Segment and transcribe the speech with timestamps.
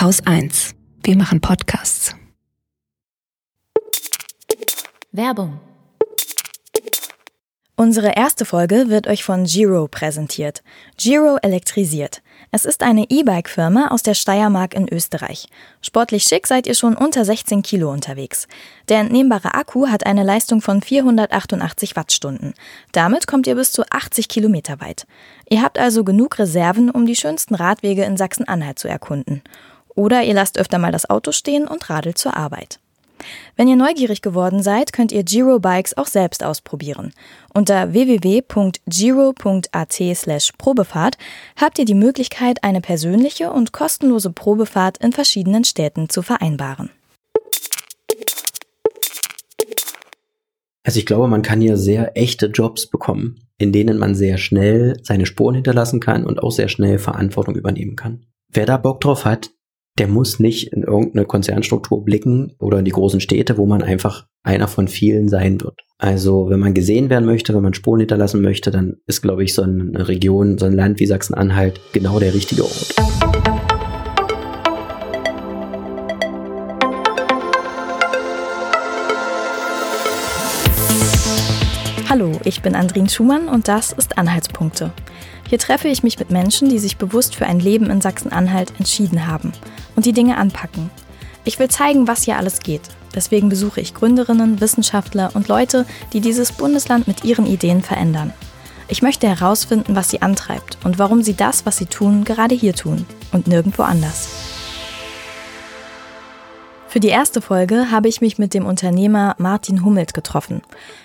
[0.00, 0.76] Haus 1.
[1.02, 2.14] Wir machen Podcasts.
[5.10, 5.58] Werbung.
[7.74, 10.62] Unsere erste Folge wird euch von Giro präsentiert.
[10.96, 12.22] Giro elektrisiert.
[12.52, 15.48] Es ist eine E-Bike-Firma aus der Steiermark in Österreich.
[15.80, 18.46] Sportlich schick seid ihr schon unter 16 Kilo unterwegs.
[18.88, 22.54] Der entnehmbare Akku hat eine Leistung von 488 Wattstunden.
[22.92, 25.08] Damit kommt ihr bis zu 80 Kilometer weit.
[25.50, 29.42] Ihr habt also genug Reserven, um die schönsten Radwege in Sachsen-Anhalt zu erkunden.
[29.98, 32.78] Oder ihr lasst öfter mal das Auto stehen und radelt zur Arbeit.
[33.56, 37.12] Wenn ihr neugierig geworden seid, könnt ihr Giro Bikes auch selbst ausprobieren.
[37.52, 41.18] Unter www.giro.at slash Probefahrt
[41.60, 46.90] habt ihr die Möglichkeit, eine persönliche und kostenlose Probefahrt in verschiedenen Städten zu vereinbaren.
[50.84, 55.00] Also ich glaube, man kann hier sehr echte Jobs bekommen, in denen man sehr schnell
[55.02, 58.26] seine Spuren hinterlassen kann und auch sehr schnell Verantwortung übernehmen kann.
[58.50, 59.50] Wer da Bock drauf hat,
[59.98, 64.26] der muss nicht in irgendeine Konzernstruktur blicken oder in die großen Städte, wo man einfach
[64.44, 65.80] einer von vielen sein wird.
[65.98, 69.54] Also wenn man gesehen werden möchte, wenn man Spuren hinterlassen möchte, dann ist, glaube ich,
[69.54, 72.94] so eine Region, so ein Land wie Sachsen-Anhalt genau der richtige Ort.
[82.08, 84.92] Hallo, ich bin Andrin Schumann und das ist Anhaltspunkte.
[85.48, 89.26] Hier treffe ich mich mit Menschen, die sich bewusst für ein Leben in Sachsen-Anhalt entschieden
[89.26, 89.52] haben
[89.96, 90.90] und die Dinge anpacken.
[91.44, 92.82] Ich will zeigen, was hier alles geht.
[93.14, 98.34] Deswegen besuche ich Gründerinnen, Wissenschaftler und Leute, die dieses Bundesland mit ihren Ideen verändern.
[98.88, 102.74] Ich möchte herausfinden, was sie antreibt und warum sie das, was sie tun, gerade hier
[102.74, 104.57] tun und nirgendwo anders.
[106.88, 110.62] Für die erste Folge habe ich mich mit dem Unternehmer Martin Hummelt getroffen.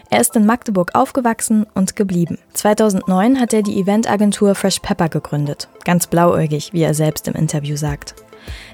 [0.09, 2.38] Er ist in Magdeburg aufgewachsen und geblieben.
[2.53, 5.67] 2009 hat er die Eventagentur Fresh Pepper gegründet.
[5.84, 8.16] Ganz blauäugig, wie er selbst im Interview sagt.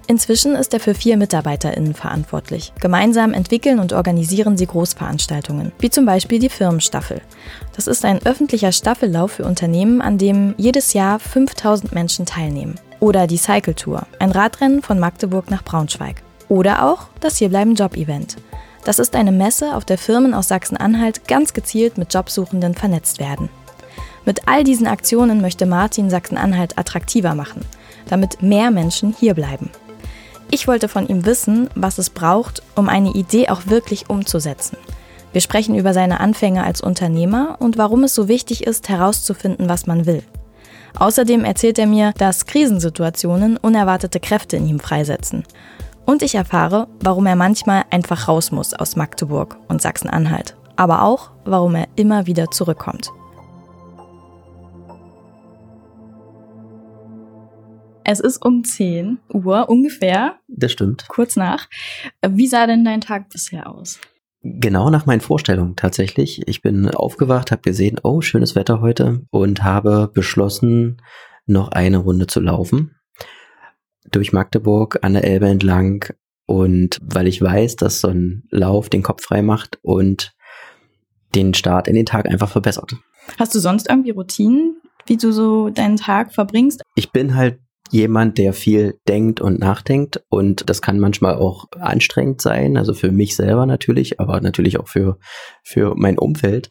[0.06, 2.74] Inzwischen ist er für vier MitarbeiterInnen verantwortlich.
[2.80, 7.22] Gemeinsam entwickeln und organisieren sie Großveranstaltungen, wie zum Beispiel die Firmenstaffel.
[7.76, 12.76] Das ist ein öffentlicher Staffellauf für Unternehmen, an dem jedes Jahr 5000 Menschen teilnehmen.
[13.00, 16.22] Oder die Cycle Tour, ein Radrennen von Magdeburg nach Braunschweig.
[16.50, 18.36] Oder auch das Hierbleiben Job-Event.
[18.84, 23.50] Das ist eine Messe, auf der Firmen aus Sachsen-Anhalt ganz gezielt mit Jobsuchenden vernetzt werden.
[24.26, 27.62] Mit all diesen Aktionen möchte Martin Sachsen-Anhalt attraktiver machen,
[28.10, 29.70] damit mehr Menschen hierbleiben.
[30.52, 34.78] Ich wollte von ihm wissen, was es braucht, um eine Idee auch wirklich umzusetzen.
[35.32, 39.86] Wir sprechen über seine Anfänge als Unternehmer und warum es so wichtig ist, herauszufinden, was
[39.86, 40.24] man will.
[40.98, 45.44] Außerdem erzählt er mir, dass Krisensituationen unerwartete Kräfte in ihm freisetzen.
[46.10, 51.30] Und ich erfahre, warum er manchmal einfach raus muss aus Magdeburg und Sachsen-Anhalt, aber auch,
[51.46, 53.12] warum er immer wieder zurückkommt.
[58.04, 60.40] Es ist um 10 Uhr ungefähr.
[60.48, 61.08] Das stimmt.
[61.10, 61.68] Kurz nach.
[62.28, 64.00] Wie sah denn dein Tag bisher aus?
[64.42, 66.42] Genau nach meinen Vorstellungen tatsächlich.
[66.48, 71.04] Ich bin aufgewacht, habe gesehen, oh, schönes Wetter heute und habe beschlossen,
[71.46, 72.96] noch eine Runde zu laufen.
[74.12, 76.06] Durch Magdeburg an der Elbe entlang
[76.46, 80.34] und weil ich weiß, dass so ein Lauf den Kopf frei macht und
[81.36, 82.94] den Start in den Tag einfach verbessert.
[83.38, 86.82] Hast du sonst irgendwie Routinen, wie du so deinen Tag verbringst?
[86.96, 87.60] Ich bin halt
[87.92, 93.12] jemand, der viel denkt und nachdenkt und das kann manchmal auch anstrengend sein, also für
[93.12, 95.18] mich selber natürlich, aber natürlich auch für,
[95.64, 96.70] für mein Umfeld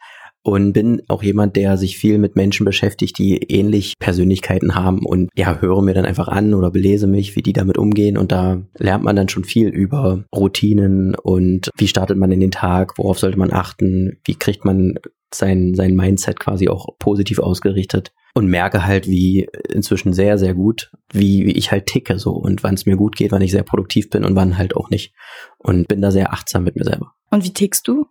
[0.49, 5.31] und bin auch jemand, der sich viel mit Menschen beschäftigt, die ähnlich Persönlichkeiten haben und
[5.37, 8.63] ja, höre mir dann einfach an oder belese mich, wie die damit umgehen und da
[8.79, 13.19] lernt man dann schon viel über Routinen und wie startet man in den Tag, worauf
[13.19, 14.99] sollte man achten, wie kriegt man
[15.33, 20.93] sein, sein Mindset quasi auch positiv ausgerichtet und merke halt, wie inzwischen sehr, sehr gut,
[21.13, 23.63] wie, wie ich halt ticke so und wann es mir gut geht, wann ich sehr
[23.63, 25.13] produktiv bin und wann halt auch nicht.
[25.59, 27.13] Und bin da sehr achtsam mit mir selber.
[27.31, 28.07] Und wie tickst du?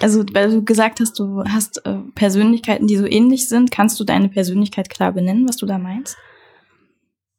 [0.00, 4.04] Also, weil du gesagt hast, du hast äh, Persönlichkeiten, die so ähnlich sind, kannst du
[4.04, 6.16] deine Persönlichkeit klar benennen, was du da meinst?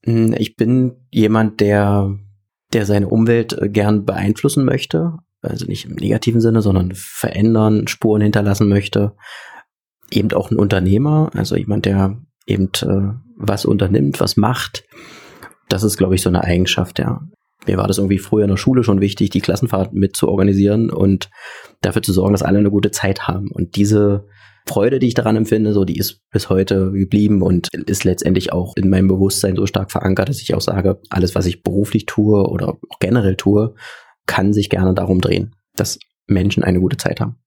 [0.04, 2.18] Hm, ich bin jemand, der,
[2.74, 5.18] der seine Umwelt äh, gern beeinflussen möchte.
[5.42, 9.16] Also nicht im negativen Sinne, sondern verändern, Spuren hinterlassen möchte.
[10.12, 14.84] Eben auch ein Unternehmer, also jemand, der eben äh, was unternimmt, was macht.
[15.70, 17.22] Das ist, glaube ich, so eine Eigenschaft, ja
[17.68, 20.90] mir war das irgendwie früher in der Schule schon wichtig, die Klassenfahrt mit zu organisieren
[20.90, 21.30] und
[21.82, 23.52] dafür zu sorgen, dass alle eine gute Zeit haben.
[23.52, 24.26] Und diese
[24.68, 28.76] Freude, die ich daran empfinde, so die ist bis heute geblieben und ist letztendlich auch
[28.76, 32.48] in meinem Bewusstsein so stark verankert, dass ich auch sage, alles, was ich beruflich tue
[32.48, 33.74] oder generell tue,
[34.26, 37.38] kann sich gerne darum drehen, dass Menschen eine gute Zeit haben.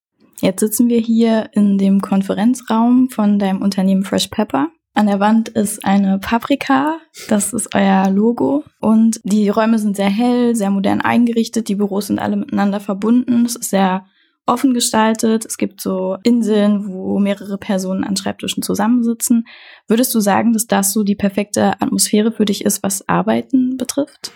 [0.40, 4.70] Jetzt sitzen wir hier in dem Konferenzraum von deinem Unternehmen Fresh Pepper.
[4.94, 6.98] An der Wand ist eine Paprika,
[7.28, 8.64] das ist euer Logo.
[8.78, 11.68] Und die Räume sind sehr hell, sehr modern eingerichtet.
[11.68, 13.46] Die Büros sind alle miteinander verbunden.
[13.46, 14.04] Es ist sehr
[14.44, 15.46] offen gestaltet.
[15.46, 19.46] Es gibt so Inseln, wo mehrere Personen an Schreibtischen zusammensitzen.
[19.88, 24.32] Würdest du sagen, dass das so die perfekte Atmosphäre für dich ist, was Arbeiten betrifft?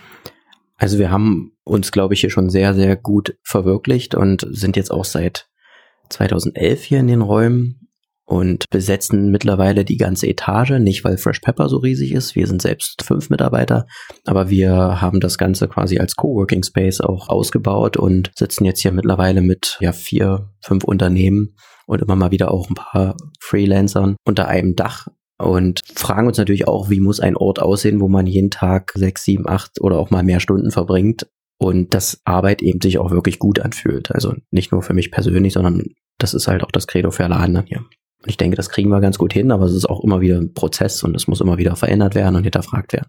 [0.78, 4.90] Also wir haben uns, glaube ich, hier schon sehr, sehr gut verwirklicht und sind jetzt
[4.90, 5.48] auch seit
[6.10, 7.85] 2011 hier in den Räumen
[8.26, 12.60] und besetzen mittlerweile die ganze Etage, nicht weil Fresh Pepper so riesig ist, wir sind
[12.60, 13.86] selbst fünf Mitarbeiter,
[14.24, 18.92] aber wir haben das Ganze quasi als Coworking Space auch ausgebaut und sitzen jetzt hier
[18.92, 21.54] mittlerweile mit ja vier, fünf Unternehmen
[21.86, 25.06] und immer mal wieder auch ein paar Freelancern unter einem Dach
[25.38, 29.24] und fragen uns natürlich auch, wie muss ein Ort aussehen, wo man jeden Tag sechs,
[29.24, 31.26] sieben, acht oder auch mal mehr Stunden verbringt
[31.58, 34.10] und das Arbeit eben sich auch wirklich gut anfühlt.
[34.10, 35.84] Also nicht nur für mich persönlich, sondern
[36.18, 37.84] das ist halt auch das Credo für alle anderen hier.
[38.24, 40.54] Ich denke, das kriegen wir ganz gut hin, aber es ist auch immer wieder ein
[40.54, 43.08] Prozess und es muss immer wieder verändert werden und hinterfragt werden.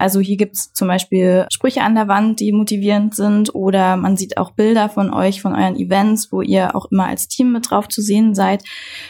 [0.00, 4.38] Also hier gibt's zum Beispiel Sprüche an der Wand, die motivierend sind oder man sieht
[4.38, 7.86] auch Bilder von euch, von euren Events, wo ihr auch immer als Team mit drauf
[7.86, 8.64] zu sehen seid.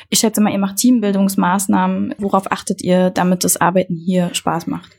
[0.09, 2.17] Ich schätze mal, ihr macht Teambildungsmaßnahmen.
[2.19, 4.91] Worauf achtet ihr, damit das Arbeiten hier Spaß macht?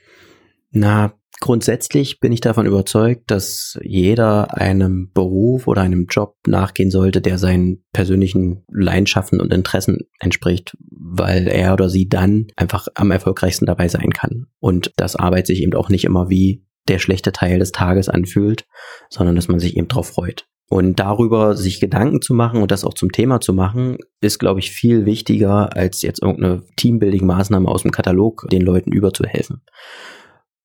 [0.71, 7.19] Na, Grundsätzlich bin ich davon überzeugt, dass jeder einem Beruf oder einem Job nachgehen sollte,
[7.19, 13.65] der seinen persönlichen Leidenschaften und Interessen entspricht, weil er oder sie dann einfach am erfolgreichsten
[13.65, 14.45] dabei sein kann.
[14.59, 18.67] Und dass Arbeit sich eben auch nicht immer wie der schlechte Teil des Tages anfühlt,
[19.09, 20.45] sondern dass man sich eben darauf freut.
[20.69, 24.59] Und darüber sich Gedanken zu machen und das auch zum Thema zu machen, ist, glaube
[24.59, 29.63] ich, viel wichtiger, als jetzt irgendeine Teambuilding-Maßnahme aus dem Katalog den Leuten überzuhelfen.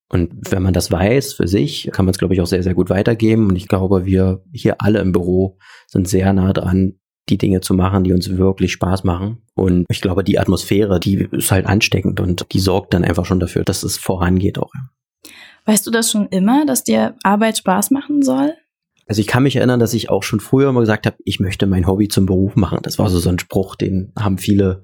[0.09, 2.73] Und wenn man das weiß für sich, kann man es, glaube ich, auch sehr, sehr
[2.73, 3.49] gut weitergeben.
[3.49, 5.57] Und ich glaube, wir hier alle im Büro
[5.87, 6.93] sind sehr nah dran,
[7.29, 9.39] die Dinge zu machen, die uns wirklich Spaß machen.
[9.53, 13.41] Und ich glaube, die Atmosphäre, die ist halt ansteckend und die sorgt dann einfach schon
[13.41, 14.71] dafür, dass es vorangeht auch.
[15.65, 18.53] Weißt du das schon immer, dass dir Arbeit Spaß machen soll?
[19.07, 21.65] Also ich kann mich erinnern, dass ich auch schon früher mal gesagt habe, ich möchte
[21.65, 22.79] mein Hobby zum Beruf machen.
[22.83, 24.83] Das war so so ein Spruch, den haben viele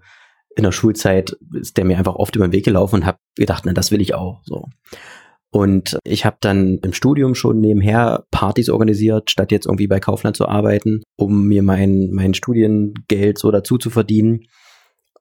[0.56, 3.64] in der Schulzeit ist der mir einfach oft über den Weg gelaufen und habe gedacht,
[3.66, 4.42] na, das will ich auch.
[4.44, 4.68] So.
[5.54, 10.36] Und ich habe dann im Studium schon nebenher Partys organisiert, statt jetzt irgendwie bei Kaufland
[10.36, 14.46] zu arbeiten, um mir mein, mein Studiengeld so dazu zu verdienen.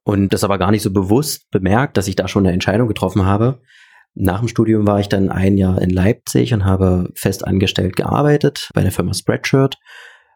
[0.04, 3.26] Und das aber gar nicht so bewusst bemerkt, dass ich da schon eine Entscheidung getroffen
[3.26, 3.60] habe.
[4.14, 8.70] Nach dem Studium war ich dann ein Jahr in Leipzig und habe fest angestellt gearbeitet
[8.74, 9.76] bei der Firma Spreadshirt.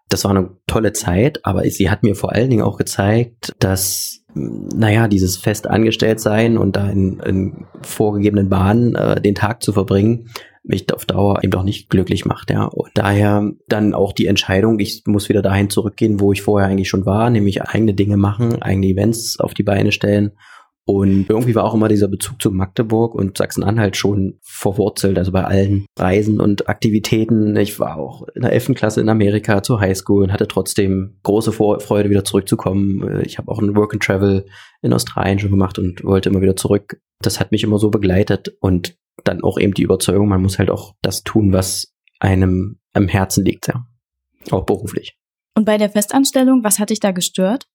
[0.09, 4.23] Das war eine tolle Zeit, aber sie hat mir vor allen Dingen auch gezeigt, dass
[4.35, 9.73] naja, dieses fest angestellt sein und da in, in vorgegebenen Bahnen äh, den Tag zu
[9.73, 10.29] verbringen,
[10.63, 12.65] mich auf Dauer eben doch nicht glücklich macht, ja.
[12.65, 16.89] Und daher dann auch die Entscheidung, ich muss wieder dahin zurückgehen, wo ich vorher eigentlich
[16.89, 20.33] schon war, nämlich eigene Dinge machen, eigene Events auf die Beine stellen
[20.89, 25.43] und irgendwie war auch immer dieser Bezug zu Magdeburg und Sachsen-Anhalt schon verwurzelt, also bei
[25.43, 27.57] allen Reisen und Aktivitäten.
[27.57, 28.75] Ich war auch in der 11.
[28.75, 33.21] Klasse in Amerika zur Highschool und hatte trotzdem große Freude, wieder zurückzukommen.
[33.25, 34.47] Ich habe auch ein Work and Travel
[34.81, 37.01] in Australien schon gemacht und wollte immer wieder zurück.
[37.21, 40.71] Das hat mich immer so begleitet und dann auch eben die Überzeugung, man muss halt
[40.71, 43.87] auch das tun, was einem am Herzen liegt, ja.
[44.53, 45.17] Auch beruflich.
[45.57, 47.67] Und bei der Festanstellung, was hat dich da gestört?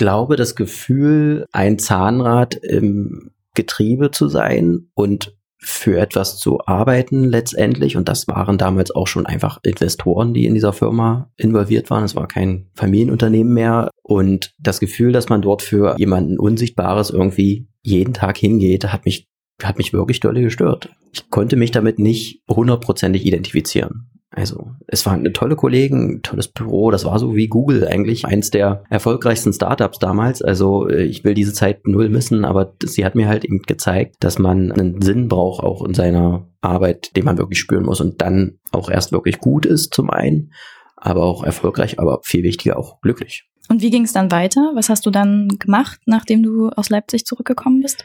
[0.00, 7.24] Ich glaube, das Gefühl, ein Zahnrad im Getriebe zu sein und für etwas zu arbeiten
[7.24, 7.98] letztendlich.
[7.98, 12.02] Und das waren damals auch schon einfach Investoren, die in dieser Firma involviert waren.
[12.02, 13.90] Es war kein Familienunternehmen mehr.
[14.02, 19.28] Und das Gefühl, dass man dort für jemanden Unsichtbares irgendwie jeden Tag hingeht, hat mich,
[19.62, 20.88] hat mich wirklich dolle gestört.
[21.12, 24.10] Ich konnte mich damit nicht hundertprozentig identifizieren.
[24.32, 28.50] Also, es waren eine tolle Kollegen, tolles Büro, das war so wie Google eigentlich, eins
[28.50, 30.40] der erfolgreichsten Startups damals.
[30.40, 34.16] Also, äh, ich will diese Zeit null missen, aber sie hat mir halt eben gezeigt,
[34.20, 38.22] dass man einen Sinn braucht auch in seiner Arbeit, den man wirklich spüren muss und
[38.22, 40.52] dann auch erst wirklich gut ist zum einen,
[40.96, 43.48] aber auch erfolgreich, aber viel wichtiger auch glücklich.
[43.68, 44.72] Und wie ging es dann weiter?
[44.74, 48.04] Was hast du dann gemacht, nachdem du aus Leipzig zurückgekommen bist?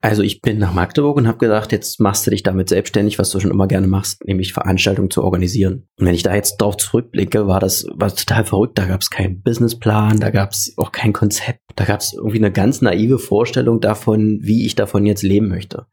[0.00, 3.30] Also ich bin nach Magdeburg und habe gedacht, jetzt machst du dich damit selbstständig, was
[3.30, 5.88] du schon immer gerne machst, nämlich Veranstaltungen zu organisieren.
[5.98, 8.78] Und wenn ich da jetzt drauf zurückblicke, war das war total verrückt.
[8.78, 12.38] Da gab es keinen Businessplan, da gab es auch kein Konzept, da gab es irgendwie
[12.38, 15.86] eine ganz naive Vorstellung davon, wie ich davon jetzt leben möchte.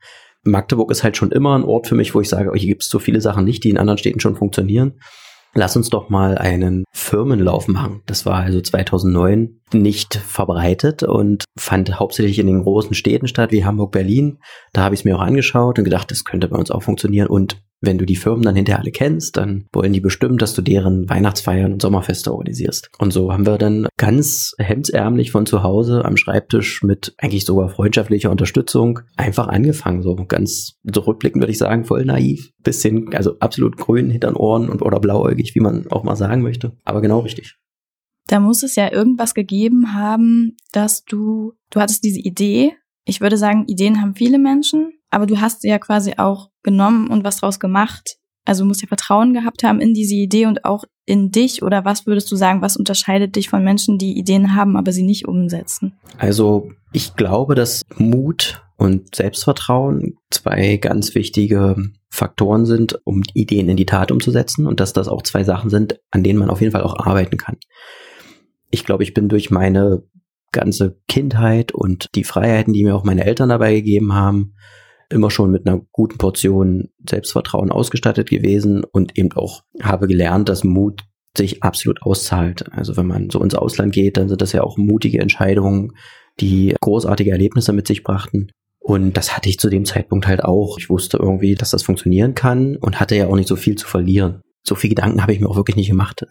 [0.43, 2.83] Magdeburg ist halt schon immer ein Ort für mich, wo ich sage, oh, hier gibt
[2.83, 4.99] es so viele Sachen nicht, die in anderen Städten schon funktionieren
[5.55, 8.01] lass uns doch mal einen Firmenlauf machen.
[8.05, 13.65] Das war also 2009 nicht verbreitet und fand hauptsächlich in den großen Städten statt, wie
[13.65, 14.39] Hamburg, Berlin.
[14.73, 17.27] Da habe ich es mir auch angeschaut und gedacht, das könnte bei uns auch funktionieren.
[17.27, 20.61] Und wenn du die Firmen dann hinterher alle kennst, dann wollen die bestimmt, dass du
[20.61, 22.89] deren Weihnachtsfeiern und Sommerfeste organisierst.
[22.97, 27.69] Und so haben wir dann ganz hemdsärmlich von zu Hause am Schreibtisch mit eigentlich sogar
[27.69, 30.01] freundschaftlicher Unterstützung einfach angefangen.
[30.01, 32.51] So ganz zurückblickend würde ich sagen, voll naiv.
[32.63, 36.41] Bisschen, also absolut grün hinter den Ohren und oder blauäugig, wie man auch mal sagen
[36.41, 36.77] möchte.
[36.83, 37.57] Aber genau richtig.
[38.27, 42.73] Da muss es ja irgendwas gegeben haben, dass du, du hattest diese Idee.
[43.05, 47.09] Ich würde sagen, Ideen haben viele Menschen, aber du hast sie ja quasi auch genommen
[47.09, 48.17] und was draus gemacht.
[48.45, 51.85] Also du musst ja Vertrauen gehabt haben in diese Idee und auch in dich oder
[51.85, 55.27] was würdest du sagen, was unterscheidet dich von Menschen, die Ideen haben, aber sie nicht
[55.27, 55.93] umsetzen?
[56.17, 61.75] Also ich glaube, dass Mut und Selbstvertrauen zwei ganz wichtige
[62.09, 65.99] Faktoren sind, um Ideen in die Tat umzusetzen und dass das auch zwei Sachen sind,
[66.11, 67.57] an denen man auf jeden Fall auch arbeiten kann
[68.75, 70.03] ich glaube, ich bin durch meine
[70.51, 74.55] ganze Kindheit und die Freiheiten, die mir auch meine Eltern dabei gegeben haben,
[75.09, 80.63] immer schon mit einer guten Portion Selbstvertrauen ausgestattet gewesen und eben auch habe gelernt, dass
[80.63, 81.01] Mut
[81.37, 82.71] sich absolut auszahlt.
[82.71, 85.91] Also wenn man so ins Ausland geht, dann sind das ja auch mutige Entscheidungen,
[86.39, 88.47] die großartige Erlebnisse mit sich brachten.
[88.79, 90.77] Und das hatte ich zu dem Zeitpunkt halt auch.
[90.77, 93.87] Ich wusste irgendwie, dass das funktionieren kann und hatte ja auch nicht so viel zu
[93.87, 94.41] verlieren.
[94.63, 96.25] So viel Gedanken habe ich mir auch wirklich nicht gemacht.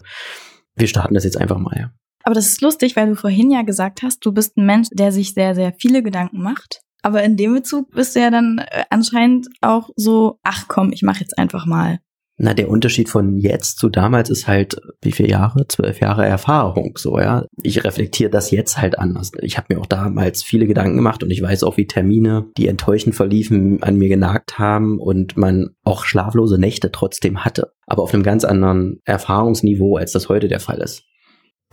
[0.77, 1.93] Wir starten das jetzt einfach mal.
[2.23, 5.13] Aber das ist lustig, weil du vorhin ja gesagt hast, du bist ein Mensch, der
[5.13, 6.81] sich sehr, sehr viele Gedanken macht.
[7.05, 11.03] Aber in dem Bezug bist du ja dann äh, anscheinend auch so, ach komm, ich
[11.03, 11.99] mache jetzt einfach mal.
[12.39, 15.69] Na, der Unterschied von jetzt zu damals ist halt, wie viele Jahre?
[15.69, 17.45] Zwölf Jahre Erfahrung, so, ja.
[17.63, 19.33] Ich reflektiere das jetzt halt anders.
[19.43, 22.69] Ich habe mir auch damals viele Gedanken gemacht und ich weiß auch, wie Termine, die
[22.69, 27.73] enttäuschend verliefen, an mir genagt haben und man auch schlaflose Nächte trotzdem hatte.
[27.87, 31.05] Aber auf einem ganz anderen Erfahrungsniveau, als das heute der Fall ist.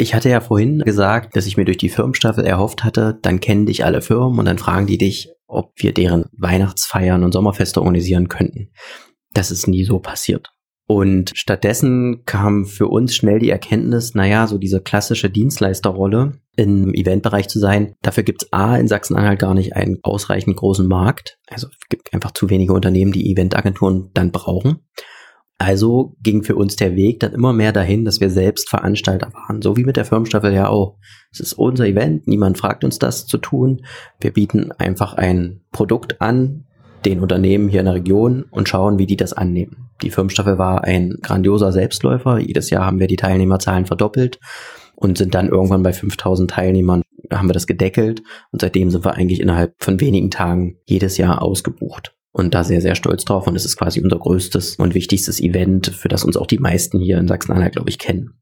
[0.01, 3.67] Ich hatte ja vorhin gesagt, dass ich mir durch die Firmenstaffel erhofft hatte, dann kennen
[3.67, 8.27] dich alle Firmen und dann fragen die dich, ob wir deren Weihnachtsfeiern und Sommerfeste organisieren
[8.27, 8.71] könnten.
[9.35, 10.49] Das ist nie so passiert.
[10.87, 17.47] Und stattdessen kam für uns schnell die Erkenntnis, naja, so diese klassische Dienstleisterrolle im Eventbereich
[17.47, 21.37] zu sein, dafür gibt es A in Sachsen-Anhalt gar nicht einen ausreichend großen Markt.
[21.47, 24.79] Also es gibt einfach zu wenige Unternehmen, die Eventagenturen dann brauchen.
[25.61, 29.61] Also ging für uns der Weg dann immer mehr dahin, dass wir selbst Veranstalter waren,
[29.61, 30.97] so wie mit der Firmenstaffel ja auch.
[31.31, 33.85] Es ist unser Event, niemand fragt uns das zu tun.
[34.19, 36.65] Wir bieten einfach ein Produkt an,
[37.05, 39.91] den Unternehmen hier in der Region und schauen, wie die das annehmen.
[40.01, 42.39] Die Firmenstaffel war ein grandioser Selbstläufer.
[42.39, 44.39] Jedes Jahr haben wir die Teilnehmerzahlen verdoppelt
[44.95, 49.13] und sind dann irgendwann bei 5000 Teilnehmern haben wir das gedeckelt und seitdem sind wir
[49.13, 53.47] eigentlich innerhalb von wenigen Tagen jedes Jahr ausgebucht und da sehr, sehr stolz drauf.
[53.47, 56.99] Und es ist quasi unser größtes und wichtigstes Event, für das uns auch die meisten
[56.99, 58.41] hier in Sachsen-Anhalt, glaube ich, kennen.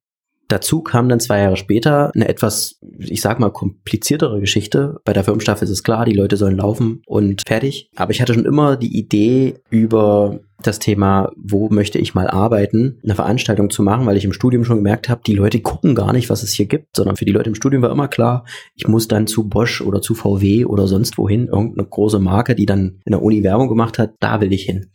[0.49, 4.99] Dazu kam dann zwei Jahre später eine etwas, ich sag mal, kompliziertere Geschichte.
[5.05, 7.91] Bei der Firmenstaffel ist es klar, die Leute sollen laufen und fertig.
[7.95, 12.99] Aber ich hatte schon immer die Idee über das Thema, wo möchte ich mal arbeiten,
[13.03, 16.13] eine Veranstaltung zu machen, weil ich im Studium schon gemerkt habe, die Leute gucken gar
[16.13, 18.43] nicht, was es hier gibt, sondern für die Leute im Studium war immer klar,
[18.75, 22.65] ich muss dann zu Bosch oder zu VW oder sonst wohin, irgendeine große Marke, die
[22.65, 24.87] dann in der Uni Werbung gemacht hat, da will ich hin.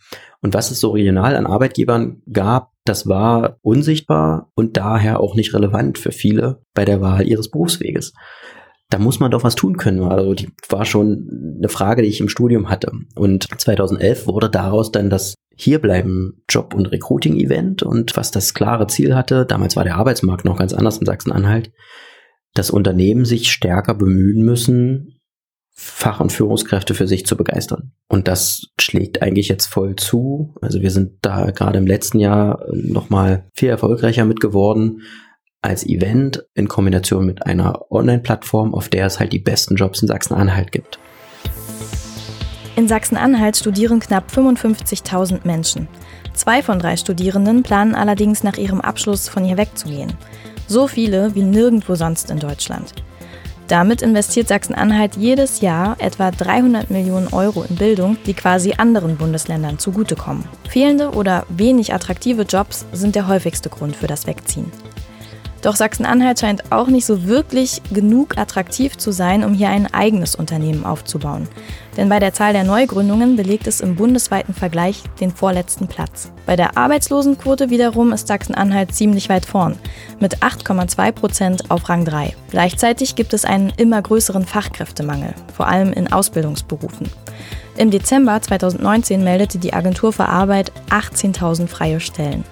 [0.42, 5.54] Und was es so regional an Arbeitgebern gab, das war unsichtbar und daher auch nicht
[5.54, 8.12] relevant für viele bei der Wahl ihres Berufsweges
[8.94, 10.04] da muss man doch was tun können.
[10.04, 12.92] Also die war schon eine Frage, die ich im Studium hatte.
[13.16, 19.14] Und 2011 wurde daraus dann das Hierbleiben Job- und Recruiting-Event und was das klare Ziel
[19.14, 21.72] hatte, damals war der Arbeitsmarkt noch ganz anders in Sachsen-Anhalt,
[22.54, 25.13] dass Unternehmen sich stärker bemühen müssen,
[25.76, 27.92] Fach- und Führungskräfte für sich zu begeistern.
[28.08, 30.54] Und das schlägt eigentlich jetzt voll zu.
[30.62, 35.02] Also wir sind da gerade im letzten Jahr nochmal viel erfolgreicher mit geworden
[35.62, 40.08] als Event in Kombination mit einer Online-Plattform, auf der es halt die besten Jobs in
[40.08, 40.98] Sachsen-Anhalt gibt.
[42.76, 45.88] In Sachsen-Anhalt studieren knapp 55.000 Menschen.
[46.34, 50.12] Zwei von drei Studierenden planen allerdings nach ihrem Abschluss von hier wegzugehen.
[50.66, 53.03] So viele wie nirgendwo sonst in Deutschland.
[53.68, 59.78] Damit investiert Sachsen-Anhalt jedes Jahr etwa 300 Millionen Euro in Bildung, die quasi anderen Bundesländern
[59.78, 60.44] zugutekommen.
[60.68, 64.70] Fehlende oder wenig attraktive Jobs sind der häufigste Grund für das Wegziehen.
[65.64, 70.34] Doch Sachsen-Anhalt scheint auch nicht so wirklich genug attraktiv zu sein, um hier ein eigenes
[70.34, 71.48] Unternehmen aufzubauen.
[71.96, 76.30] Denn bei der Zahl der Neugründungen belegt es im bundesweiten Vergleich den vorletzten Platz.
[76.44, 79.78] Bei der Arbeitslosenquote wiederum ist Sachsen-Anhalt ziemlich weit vorn,
[80.20, 82.36] mit 8,2 Prozent auf Rang 3.
[82.50, 87.08] Gleichzeitig gibt es einen immer größeren Fachkräftemangel, vor allem in Ausbildungsberufen.
[87.78, 92.44] Im Dezember 2019 meldete die Agentur für Arbeit 18.000 freie Stellen.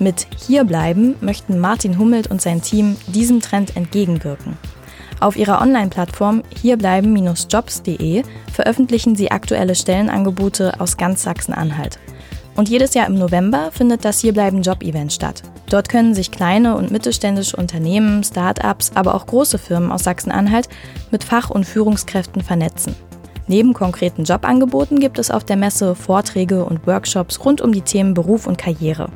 [0.00, 4.56] Mit Hierbleiben möchten Martin Hummelt und sein Team diesem Trend entgegenwirken.
[5.18, 11.98] Auf ihrer Online-Plattform hierbleiben-jobs.de veröffentlichen sie aktuelle Stellenangebote aus ganz Sachsen-Anhalt.
[12.54, 15.42] Und jedes Jahr im November findet das Hierbleiben Job-Event statt.
[15.68, 20.68] Dort können sich kleine und mittelständische Unternehmen, Start-ups, aber auch große Firmen aus Sachsen-Anhalt
[21.10, 22.94] mit Fach- und Führungskräften vernetzen.
[23.48, 28.14] Neben konkreten Jobangeboten gibt es auf der Messe Vorträge und Workshops rund um die Themen
[28.14, 29.10] Beruf und Karriere.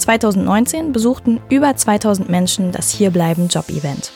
[0.00, 4.12] 2019 besuchten über 2000 Menschen das Hierbleiben Job-Event.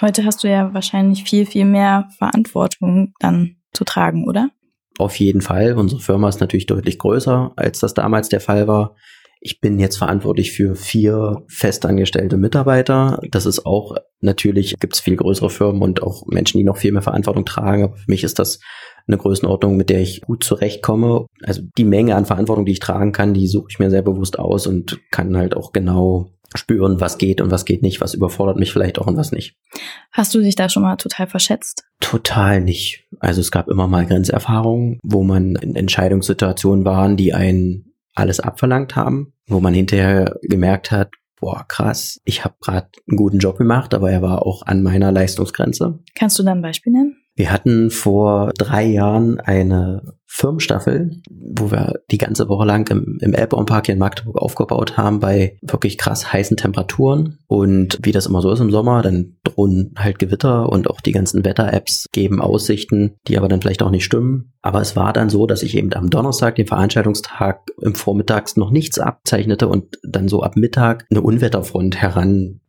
[0.00, 4.50] Heute hast du ja wahrscheinlich viel, viel mehr Verantwortung dann zu tragen, oder?
[4.98, 5.74] Auf jeden Fall.
[5.74, 8.96] Unsere Firma ist natürlich deutlich größer, als das damals der Fall war.
[9.40, 13.20] Ich bin jetzt verantwortlich für vier festangestellte Mitarbeiter.
[13.30, 16.92] Das ist auch natürlich, gibt es viel größere Firmen und auch Menschen, die noch viel
[16.92, 17.84] mehr Verantwortung tragen.
[17.84, 18.60] Aber für mich ist das
[19.06, 21.26] eine Größenordnung, mit der ich gut zurechtkomme.
[21.42, 24.38] Also die Menge an Verantwortung, die ich tragen kann, die suche ich mir sehr bewusst
[24.38, 28.58] aus und kann halt auch genau spüren, was geht und was geht nicht, was überfordert
[28.58, 29.56] mich vielleicht auch und was nicht.
[30.12, 31.84] Hast du dich da schon mal total verschätzt?
[32.00, 33.04] Total nicht.
[33.18, 38.94] Also es gab immer mal Grenzerfahrungen, wo man in Entscheidungssituationen waren, die einen alles abverlangt
[38.94, 43.92] haben, wo man hinterher gemerkt hat, boah, krass, ich habe gerade einen guten Job gemacht,
[43.92, 45.98] aber er war auch an meiner Leistungsgrenze.
[46.14, 47.13] Kannst du da ein Beispiel nennen?
[47.36, 53.34] Wir hatten vor drei Jahren eine Firmenstaffel, wo wir die ganze Woche lang im, im
[53.34, 57.38] Elbbaumpark hier in Magdeburg aufgebaut haben bei wirklich krass heißen Temperaturen.
[57.46, 61.12] Und wie das immer so ist im Sommer, dann drohen halt Gewitter und auch die
[61.12, 64.52] ganzen Wetter-Apps geben Aussichten, die aber dann vielleicht auch nicht stimmen.
[64.60, 68.70] Aber es war dann so, dass ich eben am Donnerstag, den Veranstaltungstag, im Vormittags noch
[68.70, 72.02] nichts abzeichnete und dann so ab Mittag eine Unwetterfront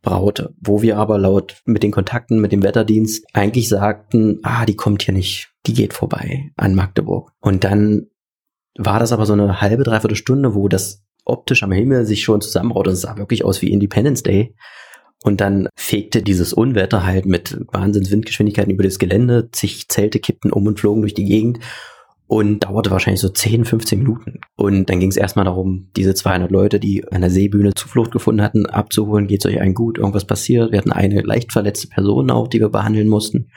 [0.06, 4.76] heranbraute, wo wir aber laut mit den Kontakten mit dem Wetterdienst eigentlich sagten, ah, die
[4.76, 7.32] kommt hier nicht die geht vorbei an Magdeburg.
[7.40, 8.06] Und dann
[8.78, 12.40] war das aber so eine halbe, dreiviertel Stunde, wo das optisch am Himmel sich schon
[12.40, 14.54] zusammenbraut und es sah wirklich aus wie Independence Day.
[15.24, 20.52] Und dann fegte dieses Unwetter halt mit Wahnsinns Windgeschwindigkeiten über das Gelände, zig Zelte kippten
[20.52, 21.58] um und flogen durch die Gegend
[22.28, 24.40] und dauerte wahrscheinlich so 10, 15 Minuten.
[24.56, 28.42] Und dann ging es erstmal darum, diese 200 Leute, die an der Seebühne Zuflucht gefunden
[28.42, 29.28] hatten, abzuholen.
[29.28, 29.98] Geht es euch allen gut?
[29.98, 30.72] Irgendwas passiert?
[30.72, 33.50] Wir hatten eine leicht verletzte Person auch, die wir behandeln mussten.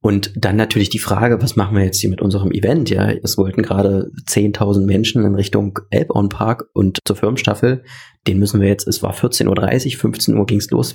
[0.00, 2.90] Und dann natürlich die Frage, was machen wir jetzt hier mit unserem Event?
[2.90, 7.84] Ja, es wollten gerade 10.000 Menschen in Richtung Elbon Park und zur Firmenstaffel.
[8.26, 10.94] Den müssen wir jetzt, es war 14.30 Uhr, 15 Uhr ging's los,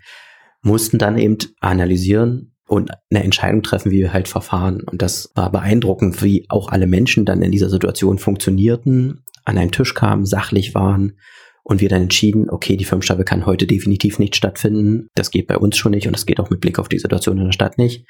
[0.61, 4.81] mussten dann eben analysieren und eine Entscheidung treffen, wie wir halt verfahren.
[4.81, 9.71] Und das war beeindruckend, wie auch alle Menschen dann in dieser Situation funktionierten, an einen
[9.71, 11.13] Tisch kamen, sachlich waren
[11.63, 15.07] und wir dann entschieden, okay, die Firmenstaffel kann heute definitiv nicht stattfinden.
[15.15, 17.39] Das geht bei uns schon nicht und das geht auch mit Blick auf die Situation
[17.39, 18.05] in der Stadt nicht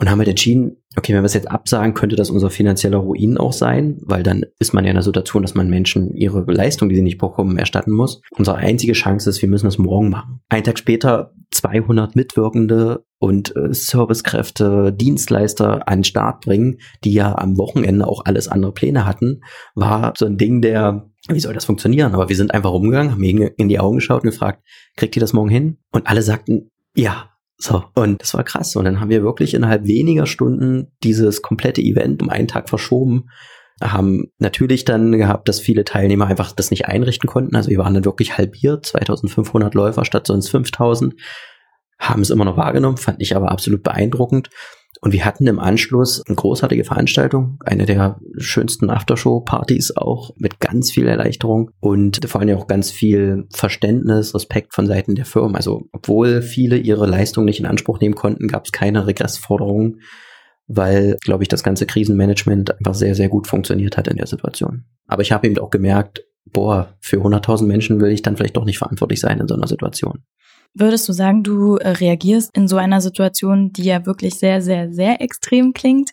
[0.00, 3.36] und haben halt entschieden, okay, wenn wir es jetzt absagen, könnte das unser finanzieller Ruin
[3.36, 6.88] auch sein, weil dann ist man ja in der Situation, dass man Menschen ihre Leistung,
[6.88, 8.22] die sie nicht bekommen, erstatten muss.
[8.30, 10.40] Unsere einzige Chance ist, wir müssen das morgen machen.
[10.48, 17.36] Ein Tag später 200 Mitwirkende und äh, Servicekräfte, Dienstleister an den Start bringen, die ja
[17.36, 19.42] am Wochenende auch alles andere Pläne hatten,
[19.74, 22.14] war so ein Ding der, wie soll das funktionieren?
[22.14, 24.64] Aber wir sind einfach rumgegangen, haben ihnen in die Augen geschaut und gefragt,
[24.96, 25.76] kriegt ihr das morgen hin?
[25.92, 27.30] Und alle sagten, ja,
[27.60, 28.74] so, und das war krass.
[28.74, 33.28] Und dann haben wir wirklich innerhalb weniger Stunden dieses komplette Event um einen Tag verschoben.
[33.82, 37.54] Haben natürlich dann gehabt, dass viele Teilnehmer einfach das nicht einrichten konnten.
[37.56, 41.14] Also wir waren dann wirklich halbiert, 2500 Läufer statt sonst 5000.
[41.98, 44.48] Haben es immer noch wahrgenommen, fand ich aber absolut beeindruckend.
[45.00, 50.90] Und wir hatten im Anschluss eine großartige Veranstaltung, eine der schönsten Aftershow-Partys auch mit ganz
[50.90, 55.56] viel Erleichterung und vor allem auch ganz viel Verständnis, Respekt von Seiten der Firmen.
[55.56, 60.00] Also obwohl viele ihre Leistung nicht in Anspruch nehmen konnten, gab es keine Regressforderungen,
[60.66, 64.84] weil, glaube ich, das ganze Krisenmanagement einfach sehr, sehr gut funktioniert hat in der Situation.
[65.06, 68.64] Aber ich habe eben auch gemerkt, boah, für 100.000 Menschen will ich dann vielleicht doch
[68.64, 70.24] nicht verantwortlich sein in so einer Situation.
[70.74, 74.92] Würdest du sagen, du äh, reagierst in so einer Situation, die ja wirklich sehr, sehr,
[74.92, 76.10] sehr extrem klingt,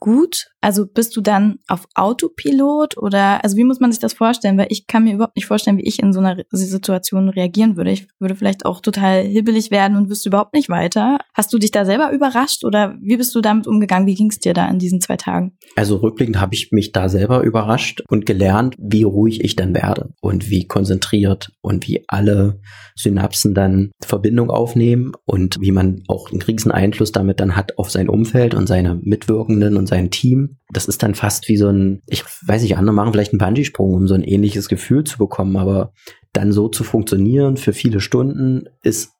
[0.00, 0.50] gut?
[0.60, 4.58] Also bist du dann auf Autopilot oder also wie muss man sich das vorstellen?
[4.58, 7.92] Weil ich kann mir überhaupt nicht vorstellen, wie ich in so einer Situation reagieren würde.
[7.92, 11.18] Ich würde vielleicht auch total hibbelig werden und wüsste überhaupt nicht weiter.
[11.32, 14.08] Hast du dich da selber überrascht oder wie bist du damit umgegangen?
[14.08, 15.56] Wie ging es dir da in diesen zwei Tagen?
[15.76, 20.12] Also rückblickend habe ich mich da selber überrascht und gelernt, wie ruhig ich dann werde
[20.20, 22.60] und wie konzentriert und wie alle
[22.96, 28.08] Synapsen dann Verbindung aufnehmen und wie man auch einen Kriseneinfluss damit dann hat auf sein
[28.08, 32.24] Umfeld und seine Mitwirkenden und sein Team das ist dann fast wie so ein, ich
[32.46, 35.92] weiß nicht, andere machen vielleicht einen Bungee-Sprung, um so ein ähnliches Gefühl zu bekommen, aber
[36.32, 39.12] dann so zu funktionieren für viele Stunden ist,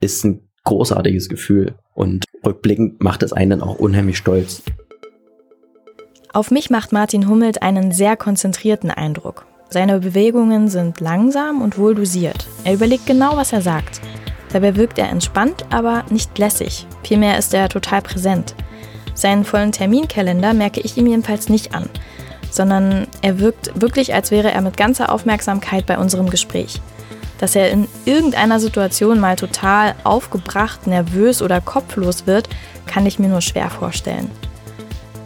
[0.00, 4.62] ist ein großartiges Gefühl und rückblickend macht es einen dann auch unheimlich stolz.
[6.32, 9.46] Auf mich macht Martin Hummelt einen sehr konzentrierten Eindruck.
[9.70, 12.46] Seine Bewegungen sind langsam und wohl dosiert.
[12.64, 14.00] Er überlegt genau, was er sagt.
[14.52, 16.86] Dabei wirkt er entspannt, aber nicht lässig.
[17.02, 18.54] Vielmehr ist er total präsent.
[19.18, 21.90] Seinen vollen Terminkalender merke ich ihm jedenfalls nicht an.
[22.50, 26.80] sondern er wirkt wirklich, als wäre er mit ganzer Aufmerksamkeit bei unserem Gespräch.
[27.38, 32.48] Dass er in irgendeiner Situation mal total aufgebracht, nervös oder kopflos wird,
[32.86, 34.30] kann ich mir nur schwer vorstellen.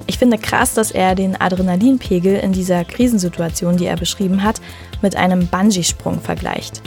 [0.09, 4.61] Ich finde krass, dass er den Adrenalinpegel in dieser Krisensituation, die er beschrieben hat,
[5.01, 6.83] mit einem Bungee-Sprung vergleicht.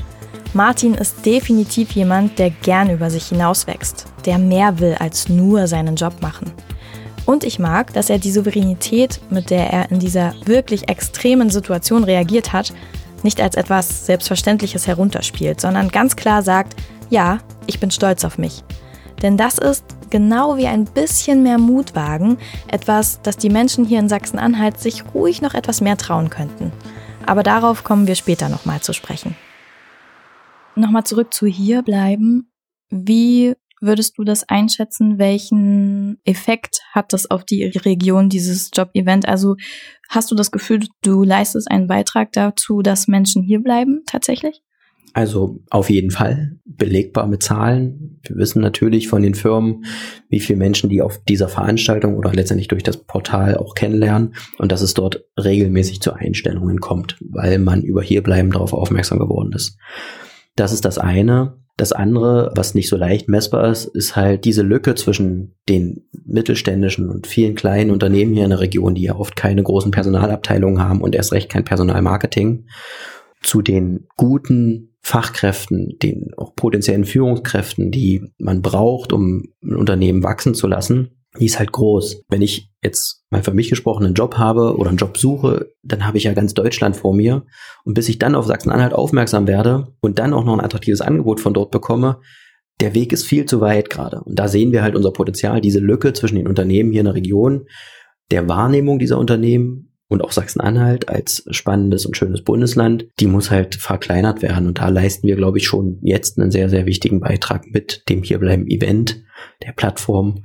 [0.53, 5.95] Martin ist definitiv jemand, der gern über sich hinauswächst, der mehr will als nur seinen
[5.95, 6.51] Job machen.
[7.25, 12.03] Und ich mag, dass er die Souveränität, mit der er in dieser wirklich extremen Situation
[12.03, 12.73] reagiert hat,
[13.23, 16.75] nicht als etwas Selbstverständliches herunterspielt, sondern ganz klar sagt,
[17.09, 18.63] ja, ich bin stolz auf mich.
[19.21, 23.99] Denn das ist genau wie ein bisschen mehr Mut wagen, etwas, das die Menschen hier
[23.99, 26.71] in Sachsen-Anhalt sich ruhig noch etwas mehr trauen könnten.
[27.25, 29.35] Aber darauf kommen wir später nochmal zu sprechen.
[30.75, 32.51] Nochmal zurück zu hier bleiben.
[32.89, 35.17] Wie würdest du das einschätzen?
[35.17, 39.27] Welchen Effekt hat das auf die Region, dieses Job-Event?
[39.27, 39.55] Also
[40.09, 44.61] hast du das Gefühl, du leistest einen Beitrag dazu, dass Menschen hier bleiben tatsächlich?
[45.15, 48.19] Also auf jeden Fall belegbar mit Zahlen.
[48.23, 49.85] Wir wissen natürlich von den Firmen,
[50.27, 54.73] wie viele Menschen die auf dieser Veranstaltung oder letztendlich durch das Portal auch kennenlernen und
[54.73, 59.77] dass es dort regelmäßig zu Einstellungen kommt, weil man über hierbleiben darauf aufmerksam geworden ist.
[60.57, 61.64] Das ist das eine.
[61.77, 67.09] Das andere, was nicht so leicht messbar ist, ist halt diese Lücke zwischen den mittelständischen
[67.09, 71.01] und vielen kleinen Unternehmen hier in der Region, die ja oft keine großen Personalabteilungen haben
[71.01, 72.67] und erst recht kein Personalmarketing,
[73.41, 80.55] zu den guten Fachkräften, den auch potenziellen Führungskräften, die man braucht, um ein Unternehmen wachsen
[80.55, 82.23] zu lassen, die ist halt groß.
[82.29, 86.05] Wenn ich jetzt mal für mich gesprochen einen Job habe oder einen Job suche, dann
[86.05, 87.45] habe ich ja ganz Deutschland vor mir.
[87.83, 91.39] Und bis ich dann auf Sachsen-Anhalt aufmerksam werde und dann auch noch ein attraktives Angebot
[91.39, 92.19] von dort bekomme,
[92.81, 94.21] der Weg ist viel zu weit gerade.
[94.21, 97.15] Und da sehen wir halt unser Potenzial, diese Lücke zwischen den Unternehmen hier in der
[97.15, 97.67] Region,
[98.31, 103.75] der Wahrnehmung dieser Unternehmen und auch Sachsen-Anhalt als spannendes und schönes Bundesland, die muss halt
[103.75, 104.67] verkleinert werden.
[104.67, 108.23] Und da leisten wir, glaube ich, schon jetzt einen sehr, sehr wichtigen Beitrag mit dem
[108.23, 109.23] Hierbleiben-Event,
[109.63, 110.43] der Plattform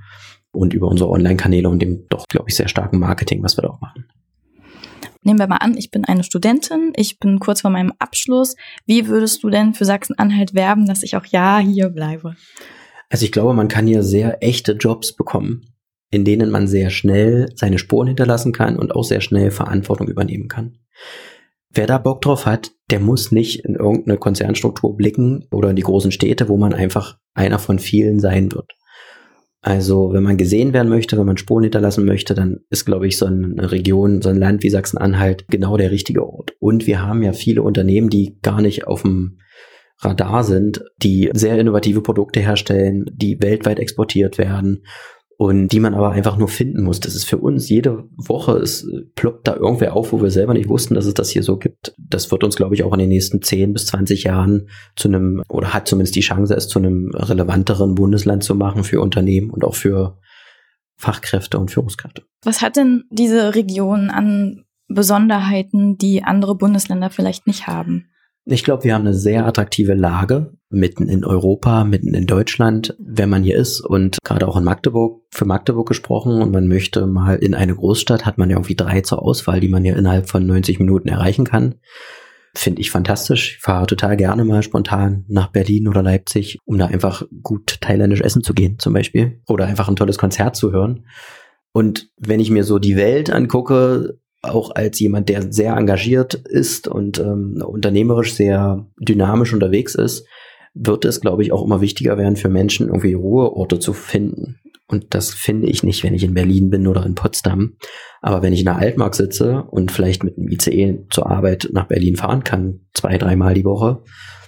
[0.53, 3.69] und über unsere Online-Kanäle und dem doch, glaube ich, sehr starken Marketing, was wir da
[3.69, 4.07] auch machen.
[5.23, 8.57] Nehmen wir mal an, ich bin eine Studentin, ich bin kurz vor meinem Abschluss.
[8.87, 12.37] Wie würdest du denn für Sachsen-Anhalt werben, dass ich auch ja hier bleibe?
[13.11, 15.75] Also ich glaube, man kann hier sehr echte Jobs bekommen,
[16.11, 20.49] in denen man sehr schnell seine Spuren hinterlassen kann und auch sehr schnell Verantwortung übernehmen
[20.49, 20.79] kann.
[21.73, 25.83] Wer da Bock drauf hat, der muss nicht in irgendeine Konzernstruktur blicken oder in die
[25.83, 28.73] großen Städte, wo man einfach einer von vielen sein wird.
[29.63, 33.19] Also wenn man gesehen werden möchte, wenn man Spuren hinterlassen möchte, dann ist, glaube ich,
[33.19, 36.55] so eine Region, so ein Land wie Sachsen-Anhalt genau der richtige Ort.
[36.61, 39.39] Und wir haben ja viele Unternehmen, die gar nicht auf dem
[39.99, 44.83] Radar sind, die sehr innovative Produkte herstellen, die weltweit exportiert werden
[45.41, 47.01] und die man aber einfach nur finden muss.
[47.01, 50.69] Das ist für uns jede Woche, es ploppt da irgendwer auf, wo wir selber nicht
[50.69, 51.95] wussten, dass es das hier so gibt.
[51.97, 55.43] Das wird uns, glaube ich, auch in den nächsten 10 bis 20 Jahren zu einem,
[55.49, 59.65] oder hat zumindest die Chance, es zu einem relevanteren Bundesland zu machen für Unternehmen und
[59.65, 60.19] auch für
[60.99, 62.23] Fachkräfte und Führungskräfte.
[62.45, 68.11] Was hat denn diese Region an Besonderheiten, die andere Bundesländer vielleicht nicht haben?
[68.45, 73.29] Ich glaube, wir haben eine sehr attraktive Lage mitten in Europa, mitten in Deutschland, wenn
[73.29, 77.37] man hier ist und gerade auch in Magdeburg, für Magdeburg gesprochen und man möchte mal
[77.37, 80.47] in eine Großstadt, hat man ja irgendwie drei zur Auswahl, die man ja innerhalb von
[80.47, 81.75] 90 Minuten erreichen kann.
[82.55, 83.57] Finde ich fantastisch.
[83.57, 88.23] Ich fahre total gerne mal spontan nach Berlin oder Leipzig, um da einfach gut thailändisch
[88.23, 89.41] essen zu gehen, zum Beispiel.
[89.47, 91.07] Oder einfach ein tolles Konzert zu hören.
[91.73, 96.89] Und wenn ich mir so die Welt angucke, auch als jemand, der sehr engagiert ist
[96.89, 100.27] und ähm, unternehmerisch sehr dynamisch unterwegs ist,
[100.75, 104.61] wird es, glaube ich, auch immer wichtiger werden für Menschen, irgendwie Ruheorte zu finden.
[104.87, 107.77] Und das finde ich nicht, wenn ich in Berlin bin oder in Potsdam.
[108.21, 111.87] Aber wenn ich in der Altmark sitze und vielleicht mit einem ICE zur Arbeit nach
[111.87, 114.03] Berlin fahren kann, zwei, dreimal die Woche,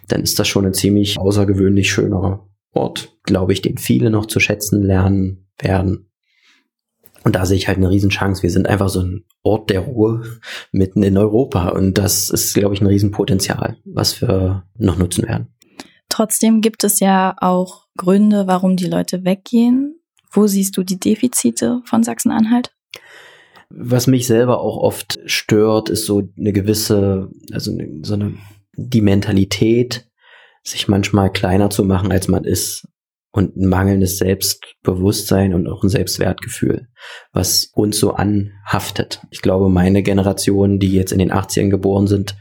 [0.09, 4.41] dann ist das schon ein ziemlich außergewöhnlich schöner Ort, glaube ich, den viele noch zu
[4.41, 6.11] schätzen lernen werden.
[7.25, 8.43] Und da sehe ich halt eine Riesenchance.
[8.43, 10.23] Wir sind einfach so ein Ort der Ruhe
[10.73, 11.69] mitten in Europa.
[11.69, 15.55] Und das ist, glaube ich, ein Riesenpotenzial, was wir noch nutzen werden.
[16.13, 19.99] Trotzdem gibt es ja auch Gründe, warum die Leute weggehen.
[20.31, 22.71] Wo siehst du die Defizite von Sachsen-Anhalt?
[23.71, 27.73] Was mich selber auch oft stört, ist so eine gewisse, also
[28.03, 28.35] so eine,
[28.77, 30.07] die Mentalität,
[30.63, 32.87] sich manchmal kleiner zu machen, als man ist
[33.31, 36.89] und ein mangelndes Selbstbewusstsein und auch ein Selbstwertgefühl,
[37.33, 39.23] was uns so anhaftet.
[39.31, 42.37] Ich glaube, meine Generation, die jetzt in den 80ern geboren sind,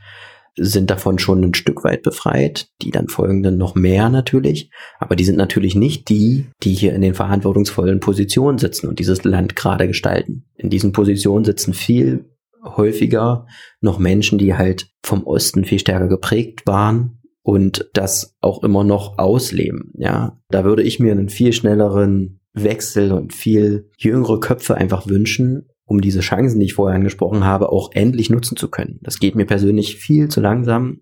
[0.57, 5.23] sind davon schon ein Stück weit befreit, die dann folgenden noch mehr natürlich, aber die
[5.23, 9.87] sind natürlich nicht die, die hier in den verantwortungsvollen Positionen sitzen und dieses Land gerade
[9.87, 10.45] gestalten.
[10.55, 12.25] In diesen Positionen sitzen viel
[12.63, 13.47] häufiger
[13.79, 19.17] noch Menschen, die halt vom Osten viel stärker geprägt waren und das auch immer noch
[19.17, 19.91] ausleben.
[19.95, 25.70] Ja, da würde ich mir einen viel schnelleren Wechsel und viel jüngere Köpfe einfach wünschen,
[25.91, 28.99] um diese Chancen, die ich vorher angesprochen habe, auch endlich nutzen zu können.
[29.01, 31.01] Das geht mir persönlich viel zu langsam.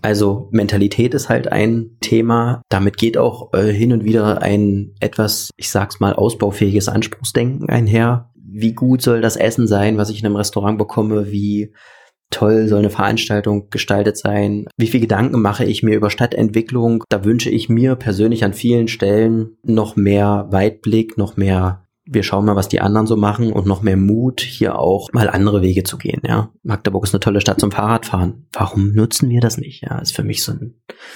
[0.00, 2.62] Also Mentalität ist halt ein Thema.
[2.70, 8.30] Damit geht auch äh, hin und wieder ein etwas, ich sag's mal, ausbaufähiges Anspruchsdenken einher.
[8.34, 11.30] Wie gut soll das Essen sein, was ich in einem Restaurant bekomme?
[11.30, 11.74] Wie
[12.30, 14.66] toll soll eine Veranstaltung gestaltet sein?
[14.78, 17.04] Wie viel Gedanken mache ich mir über Stadtentwicklung?
[17.10, 22.44] Da wünsche ich mir persönlich an vielen Stellen noch mehr Weitblick, noch mehr wir schauen
[22.44, 25.82] mal, was die anderen so machen und noch mehr Mut, hier auch mal andere Wege
[25.82, 26.50] zu gehen, ja.
[26.62, 28.46] Magdeburg ist eine tolle Stadt zum Fahrradfahren.
[28.52, 29.82] Warum nutzen wir das nicht?
[29.82, 30.74] Ja, ist für mich so ein,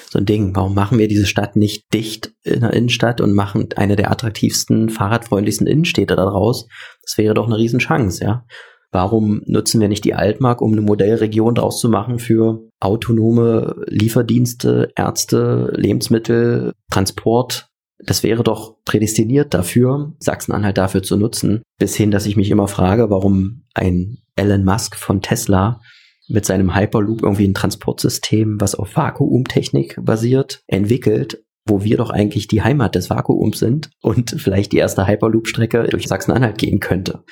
[0.09, 0.55] so ein Ding.
[0.57, 4.89] Warum machen wir diese Stadt nicht dicht in der Innenstadt und machen eine der attraktivsten,
[4.89, 6.67] fahrradfreundlichsten Innenstädte daraus?
[7.03, 8.45] Das wäre doch eine Riesenchance, ja.
[8.93, 14.91] Warum nutzen wir nicht die Altmark, um eine Modellregion daraus zu machen für autonome Lieferdienste,
[14.97, 17.70] Ärzte, Lebensmittel, Transport,
[18.05, 22.69] das wäre doch prädestiniert dafür, Sachsen-Anhalt dafür zu nutzen, bis hin, dass ich mich immer
[22.69, 25.81] frage, warum ein Elon Musk von Tesla
[26.29, 32.49] mit seinem Hyperloop irgendwie ein Transportsystem, was auf Vakuumtechnik basiert, entwickelt, wo wir doch eigentlich
[32.49, 37.25] die Heimat des Vakuums sind und vielleicht die erste Hyperloop-Strecke durch Sachsen-Anhalt gehen könnte.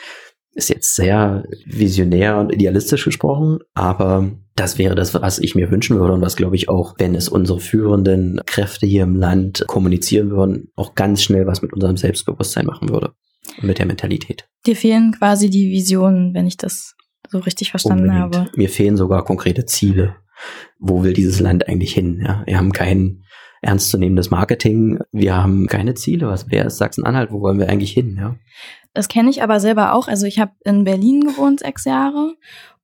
[0.53, 5.99] Ist jetzt sehr visionär und idealistisch gesprochen, aber das wäre das, was ich mir wünschen
[5.99, 10.31] würde und was, glaube ich, auch, wenn es unsere führenden Kräfte hier im Land kommunizieren
[10.31, 13.13] würden, auch ganz schnell was mit unserem Selbstbewusstsein machen würde
[13.59, 14.49] und mit der Mentalität.
[14.67, 16.97] Dir fehlen quasi die Visionen, wenn ich das
[17.29, 18.37] so richtig verstanden Unbedingt.
[18.37, 18.51] habe.
[18.57, 20.17] Mir fehlen sogar konkrete Ziele.
[20.79, 22.23] Wo will dieses Land eigentlich hin?
[22.25, 23.25] Ja, wir haben kein
[23.61, 24.99] ernstzunehmendes Marketing.
[25.13, 26.29] Wir haben keine Ziele.
[26.29, 27.33] Was wer ist Sachsen-Anhalt?
[27.33, 28.17] Wo wollen wir eigentlich hin?
[28.17, 28.37] Ja.
[28.95, 30.09] Das kenne ich aber selber auch.
[30.09, 32.35] Also ich habe in Berlin gewohnt sechs Jahre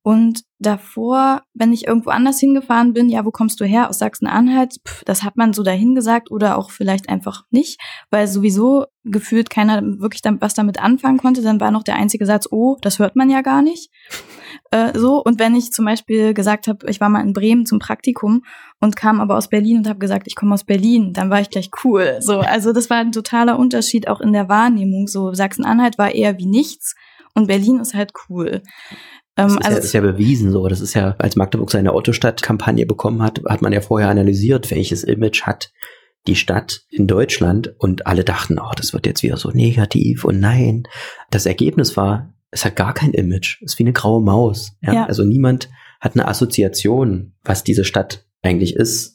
[0.07, 3.89] und davor, wenn ich irgendwo anders hingefahren bin, ja, wo kommst du her?
[3.89, 4.75] Aus Sachsen-Anhalt?
[5.05, 9.81] Das hat man so dahin gesagt oder auch vielleicht einfach nicht, weil sowieso gefühlt keiner
[9.81, 11.41] wirklich was damit anfangen konnte.
[11.41, 13.89] Dann war noch der einzige Satz, oh, das hört man ja gar nicht.
[14.69, 17.79] Äh, so, und wenn ich zum Beispiel gesagt habe, ich war mal in Bremen zum
[17.79, 18.43] Praktikum
[18.79, 21.49] und kam aber aus Berlin und habe gesagt, ich komme aus Berlin, dann war ich
[21.49, 22.17] gleich cool.
[22.19, 25.07] So, also das war ein totaler Unterschied auch in der Wahrnehmung.
[25.07, 26.93] So Sachsen-Anhalt war eher wie nichts
[27.33, 28.61] und Berlin ist halt cool.
[29.35, 30.67] Das ähm, ist, also, ja, ist ja bewiesen so.
[30.67, 35.03] Das ist ja, als Magdeburg seine Otto-Stadt-Kampagne bekommen hat, hat man ja vorher analysiert, welches
[35.03, 35.71] Image hat
[36.27, 40.39] die Stadt in Deutschland und alle dachten, oh, das wird jetzt wieder so negativ und
[40.39, 40.83] nein.
[41.29, 43.61] Das Ergebnis war, es hat gar kein Image.
[43.61, 44.71] Es ist wie eine graue Maus.
[44.81, 44.93] Ja?
[44.93, 45.05] ja.
[45.05, 45.69] Also niemand
[45.99, 49.14] hat eine Assoziation, was diese Stadt eigentlich ist.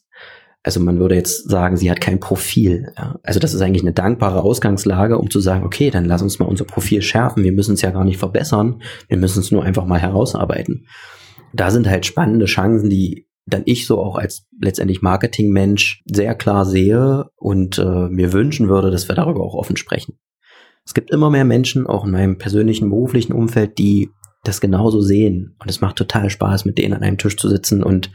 [0.62, 2.92] Also man würde jetzt sagen, sie hat kein Profil.
[2.96, 3.18] Ja?
[3.22, 6.46] Also das ist eigentlich eine dankbare Ausgangslage, um zu sagen, okay, dann lass uns mal
[6.46, 7.44] unser Profil schärfen.
[7.44, 8.82] Wir müssen es ja gar nicht verbessern.
[9.08, 10.86] Wir müssen es nur einfach mal herausarbeiten.
[11.54, 16.64] Da sind halt spannende Chancen, die dann ich so auch als letztendlich Marketingmensch sehr klar
[16.64, 20.18] sehe und äh, mir wünschen würde, dass wir darüber auch offen sprechen.
[20.84, 24.10] Es gibt immer mehr Menschen, auch in meinem persönlichen beruflichen Umfeld, die
[24.44, 25.56] das genauso sehen.
[25.58, 28.10] Und es macht total Spaß, mit denen an einem Tisch zu sitzen und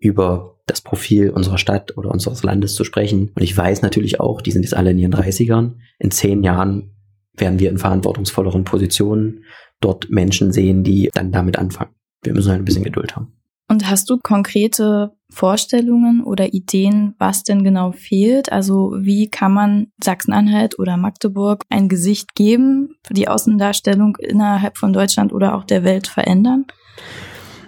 [0.00, 3.32] über das Profil unserer Stadt oder unseres Landes zu sprechen.
[3.34, 5.74] Und ich weiß natürlich auch, die sind jetzt alle in ihren 30ern.
[5.98, 6.94] In zehn Jahren
[7.34, 9.44] werden wir in verantwortungsvolleren Positionen
[9.80, 11.92] dort Menschen sehen, die dann damit anfangen.
[12.22, 13.32] Wir müssen halt ein bisschen Geduld haben.
[13.70, 18.50] Und hast du konkrete Vorstellungen oder Ideen, was denn genau fehlt?
[18.50, 25.34] Also wie kann man Sachsen-Anhalt oder Magdeburg ein Gesicht geben, die Außendarstellung innerhalb von Deutschland
[25.34, 26.64] oder auch der Welt verändern?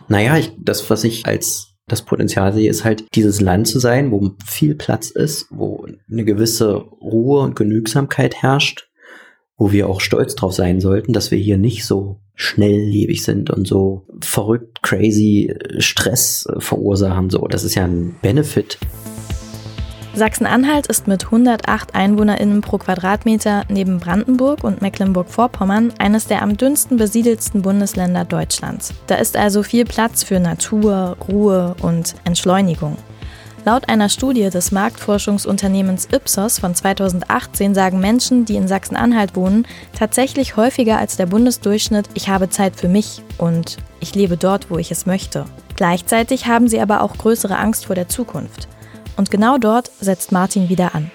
[0.09, 4.11] Naja, ich, das, was ich als das Potenzial sehe, ist halt dieses Land zu sein,
[4.11, 8.89] wo viel Platz ist, wo eine gewisse Ruhe und Genügsamkeit herrscht,
[9.57, 13.67] wo wir auch stolz drauf sein sollten, dass wir hier nicht so schnelllebig sind und
[13.67, 17.29] so verrückt, crazy Stress verursachen.
[17.29, 18.79] So, das ist ja ein Benefit.
[20.13, 26.97] Sachsen-Anhalt ist mit 108 EinwohnerInnen pro Quadratmeter neben Brandenburg und Mecklenburg-Vorpommern eines der am dünnsten
[26.97, 28.93] besiedelsten Bundesländer Deutschlands.
[29.07, 32.97] Da ist also viel Platz für Natur, Ruhe und Entschleunigung.
[33.65, 40.57] Laut einer Studie des Marktforschungsunternehmens Ipsos von 2018 sagen Menschen, die in Sachsen-Anhalt wohnen, tatsächlich
[40.57, 44.91] häufiger als der Bundesdurchschnitt, ich habe Zeit für mich und ich lebe dort, wo ich
[44.91, 45.45] es möchte.
[45.77, 48.67] Gleichzeitig haben sie aber auch größere Angst vor der Zukunft.
[49.21, 51.11] Und genau dort setzt Martin wieder an.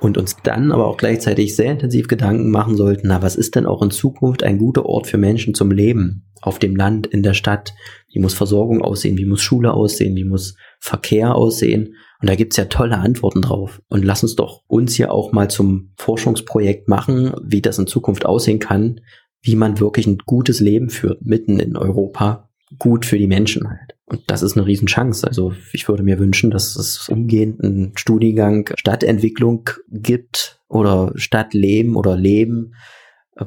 [0.00, 3.66] Und uns dann aber auch gleichzeitig sehr intensiv Gedanken machen sollten, na, was ist denn
[3.66, 6.24] auch in Zukunft ein guter Ort für Menschen zum Leben?
[6.40, 7.74] Auf dem Land, in der Stadt?
[8.10, 9.18] Wie muss Versorgung aussehen?
[9.18, 10.16] Wie muss Schule aussehen?
[10.16, 11.96] Wie muss Verkehr aussehen?
[12.22, 13.82] Und da gibt's ja tolle Antworten drauf.
[13.88, 18.24] Und lass uns doch uns hier auch mal zum Forschungsprojekt machen, wie das in Zukunft
[18.24, 19.02] aussehen kann,
[19.42, 23.87] wie man wirklich ein gutes Leben führt, mitten in Europa, gut für die Menschen halt.
[24.08, 25.26] Und das ist eine Riesenchance.
[25.26, 32.16] Also ich würde mir wünschen, dass es umgehend einen Studiengang Stadtentwicklung gibt oder Stadtleben oder
[32.16, 32.74] Leben,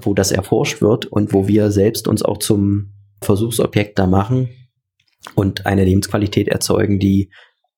[0.02, 2.94] wo das erforscht wird und wo wir selbst uns auch zum
[3.24, 4.50] Versuchsobjekt da machen
[5.36, 7.32] und eine Lebensqualität erzeugen, die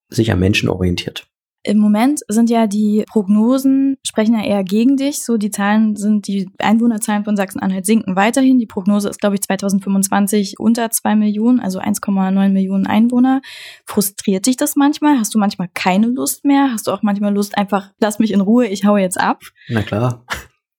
[0.10, 1.28] sich am Menschen orientiert.
[1.66, 5.24] Im Moment sind ja die Prognosen, sprechen ja eher gegen dich.
[5.24, 8.60] So, die Zahlen sind, die Einwohnerzahlen von Sachsen-Anhalt sinken weiterhin.
[8.60, 13.42] Die Prognose ist, glaube ich, 2025 unter zwei Millionen, also 1,9 Millionen Einwohner.
[13.86, 15.18] Frustriert dich das manchmal?
[15.18, 16.70] Hast du manchmal keine Lust mehr?
[16.74, 19.40] Hast du auch manchmal Lust, einfach, lass mich in Ruhe, ich hau jetzt ab?
[19.70, 20.26] Na klar.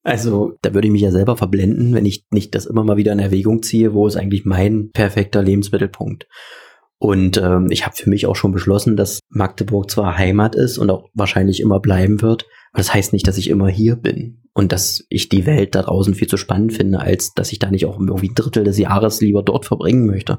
[0.03, 3.13] Also, da würde ich mich ja selber verblenden, wenn ich nicht das immer mal wieder
[3.13, 6.27] in Erwägung ziehe, wo ist eigentlich mein perfekter Lebensmittelpunkt.
[7.05, 10.89] Und ähm, ich habe für mich auch schon beschlossen, dass Magdeburg zwar Heimat ist und
[10.89, 14.73] auch wahrscheinlich immer bleiben wird, aber das heißt nicht, dass ich immer hier bin und
[14.73, 17.85] dass ich die Welt da draußen viel zu spannend finde, als dass ich da nicht
[17.85, 20.39] auch irgendwie ein Drittel des Jahres lieber dort verbringen möchte.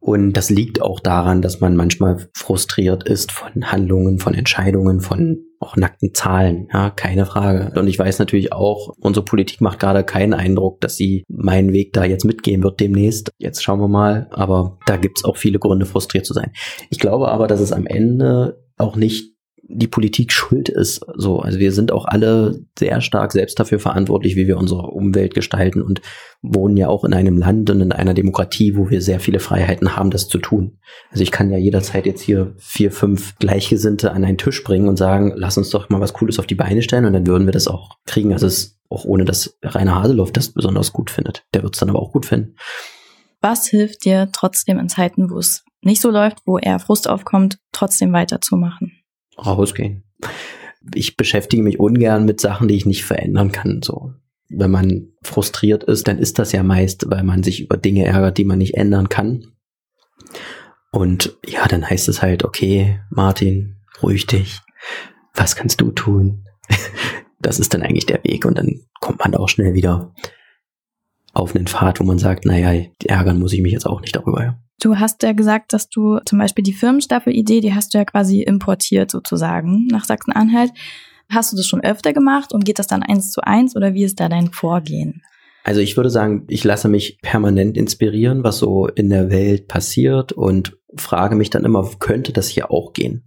[0.00, 5.44] Und das liegt auch daran, dass man manchmal frustriert ist von Handlungen, von Entscheidungen, von
[5.60, 6.68] auch nackten Zahlen.
[6.72, 7.78] Ja, keine Frage.
[7.78, 11.92] Und ich weiß natürlich auch, unsere Politik macht gerade keinen Eindruck, dass sie meinen Weg
[11.92, 13.30] da jetzt mitgehen wird demnächst.
[13.36, 14.28] Jetzt schauen wir mal.
[14.30, 16.52] Aber da gibt's auch viele Gründe, frustriert zu sein.
[16.88, 19.34] Ich glaube aber, dass es am Ende auch nicht
[19.72, 21.04] die Politik schuld ist.
[21.14, 25.34] So, also wir sind auch alle sehr stark selbst dafür verantwortlich, wie wir unsere Umwelt
[25.34, 26.02] gestalten und
[26.42, 29.96] wohnen ja auch in einem Land und in einer Demokratie, wo wir sehr viele Freiheiten
[29.96, 30.78] haben, das zu tun.
[31.10, 34.96] Also ich kann ja jederzeit jetzt hier vier, fünf Gleichgesinnte an einen Tisch bringen und
[34.96, 37.52] sagen, lass uns doch mal was Cooles auf die Beine stellen und dann würden wir
[37.52, 38.32] das auch kriegen.
[38.32, 41.44] Also es ist auch ohne, dass Rainer Haseloff das besonders gut findet.
[41.54, 42.56] Der wird es dann aber auch gut finden.
[43.40, 47.58] Was hilft dir trotzdem in Zeiten, wo es nicht so läuft, wo eher Frust aufkommt,
[47.72, 48.99] trotzdem weiterzumachen?
[49.46, 50.04] Rausgehen.
[50.94, 54.12] Ich beschäftige mich ungern mit Sachen, die ich nicht verändern kann, so.
[54.48, 58.36] Wenn man frustriert ist, dann ist das ja meist, weil man sich über Dinge ärgert,
[58.36, 59.52] die man nicht ändern kann.
[60.90, 64.58] Und ja, dann heißt es halt, okay, Martin, ruhig dich.
[65.34, 66.44] Was kannst du tun?
[67.42, 70.12] Das ist dann eigentlich der Weg und dann kommt man auch schnell wieder
[71.32, 74.58] auf einen Pfad, wo man sagt, naja, ärgern muss ich mich jetzt auch nicht darüber.
[74.80, 78.42] Du hast ja gesagt, dass du zum Beispiel die Firmenstaffel-Idee, die hast du ja quasi
[78.42, 80.72] importiert sozusagen nach Sachsen-Anhalt.
[81.28, 84.04] Hast du das schon öfter gemacht und geht das dann eins zu eins oder wie
[84.04, 85.22] ist da dein Vorgehen?
[85.64, 90.32] Also ich würde sagen, ich lasse mich permanent inspirieren, was so in der Welt passiert
[90.32, 93.24] und frage mich dann immer, könnte das hier auch gehen?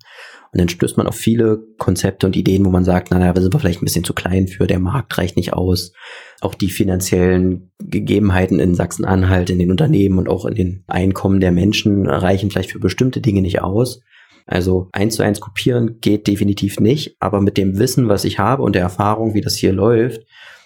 [0.54, 3.60] Und dann stößt man auf viele Konzepte und Ideen, wo man sagt, naja, wir sind
[3.60, 5.94] vielleicht ein bisschen zu klein für, der Markt reicht nicht aus.
[6.42, 11.52] Auch die finanziellen Gegebenheiten in Sachsen-Anhalt, in den Unternehmen und auch in den Einkommen der
[11.52, 14.02] Menschen reichen vielleicht für bestimmte Dinge nicht aus.
[14.46, 18.62] Also eins zu eins kopieren geht definitiv nicht, aber mit dem Wissen, was ich habe
[18.62, 20.22] und der Erfahrung, wie das hier läuft,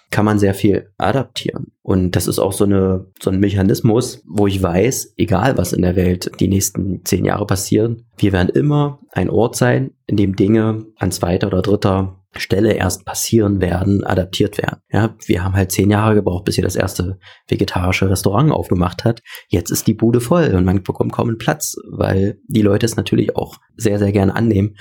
[0.09, 1.73] kann man sehr viel adaptieren.
[1.81, 5.81] Und das ist auch so, eine, so ein Mechanismus, wo ich weiß, egal was in
[5.81, 10.35] der Welt die nächsten zehn Jahre passieren, wir werden immer ein Ort sein, in dem
[10.35, 14.79] Dinge an zweiter oder dritter Stelle erst passieren werden, adaptiert werden.
[14.91, 19.21] Ja, wir haben halt zehn Jahre gebraucht, bis hier das erste vegetarische Restaurant aufgemacht hat.
[19.49, 22.95] Jetzt ist die Bude voll und man bekommt kaum einen Platz, weil die Leute es
[22.95, 24.75] natürlich auch sehr, sehr gerne annehmen.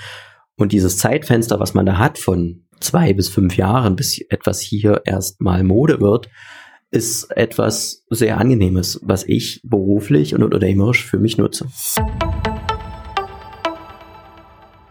[0.59, 5.03] Und dieses Zeitfenster, was man da hat von zwei bis fünf Jahren, bis etwas hier
[5.05, 6.29] erstmal Mode wird,
[6.89, 11.67] ist etwas sehr Angenehmes, was ich beruflich und unternehmerisch für mich nutze.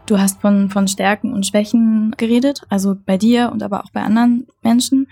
[0.07, 4.03] Du hast von, von Stärken und Schwächen geredet, also bei dir und aber auch bei
[4.03, 5.09] anderen Menschen.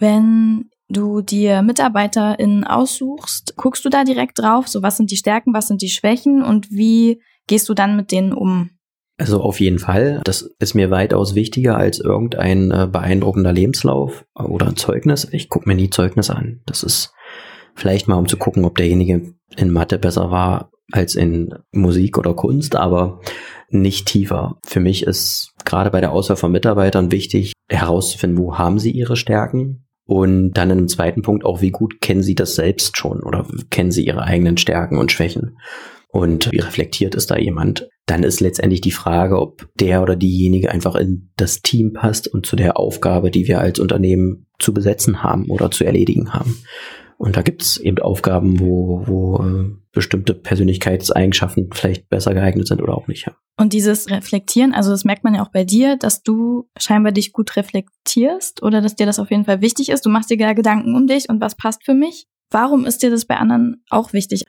[0.00, 5.54] Wenn du dir MitarbeiterInnen aussuchst, guckst du da direkt drauf, so was sind die Stärken,
[5.54, 8.70] was sind die Schwächen und wie gehst du dann mit denen um?
[9.18, 10.20] Also auf jeden Fall.
[10.24, 15.28] Das ist mir weitaus wichtiger als irgendein äh, beeindruckender Lebenslauf oder ein Zeugnis.
[15.32, 16.60] Ich gucke mir nie Zeugnis an.
[16.66, 17.12] Das ist
[17.74, 22.34] vielleicht mal, um zu gucken, ob derjenige in Mathe besser war als in Musik oder
[22.34, 23.20] Kunst, aber
[23.68, 24.58] nicht tiefer.
[24.64, 29.16] Für mich ist gerade bei der Auswahl von Mitarbeitern wichtig, herauszufinden, wo haben sie ihre
[29.16, 33.22] Stärken, und dann in einem zweiten Punkt auch, wie gut kennen Sie das selbst schon
[33.22, 35.58] oder kennen Sie Ihre eigenen Stärken und Schwächen?
[36.08, 37.86] Und wie reflektiert ist da jemand?
[38.10, 42.46] Dann ist letztendlich die Frage, ob der oder diejenige einfach in das Team passt und
[42.46, 46.58] zu der Aufgabe, die wir als Unternehmen zu besetzen haben oder zu erledigen haben.
[47.18, 52.80] Und da gibt es eben Aufgaben, wo, wo äh, bestimmte Persönlichkeitseigenschaften vielleicht besser geeignet sind
[52.80, 53.26] oder auch nicht.
[53.26, 53.34] Ja.
[53.56, 57.32] Und dieses Reflektieren, also das merkt man ja auch bei dir, dass du scheinbar dich
[57.32, 60.06] gut reflektierst oder dass dir das auf jeden Fall wichtig ist.
[60.06, 62.26] Du machst dir ja Gedanken um dich und was passt für mich.
[62.50, 64.44] Warum ist dir das bei anderen auch wichtig?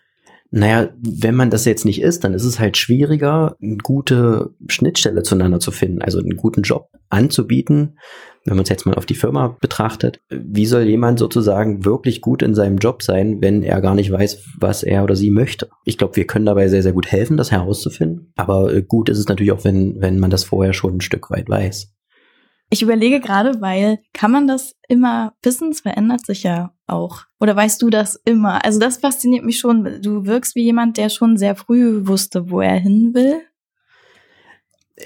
[0.52, 5.22] Naja, wenn man das jetzt nicht ist, dann ist es halt schwieriger, eine gute Schnittstelle
[5.22, 8.00] zueinander zu finden, also einen guten Job anzubieten.
[8.46, 12.42] Wenn man es jetzt mal auf die Firma betrachtet, wie soll jemand sozusagen wirklich gut
[12.42, 15.70] in seinem Job sein, wenn er gar nicht weiß, was er oder sie möchte?
[15.86, 18.32] Ich glaube, wir können dabei sehr, sehr gut helfen, das herauszufinden.
[18.36, 21.30] Aber äh, gut ist es natürlich auch, wenn, wenn man das vorher schon ein Stück
[21.30, 21.94] weit weiß.
[22.70, 25.72] Ich überlege gerade, weil kann man das immer wissen?
[25.72, 27.24] Es verändert sich ja auch.
[27.40, 28.64] Oder weißt du das immer?
[28.64, 30.02] Also das fasziniert mich schon.
[30.02, 33.42] Du wirkst wie jemand, der schon sehr früh wusste, wo er hin will.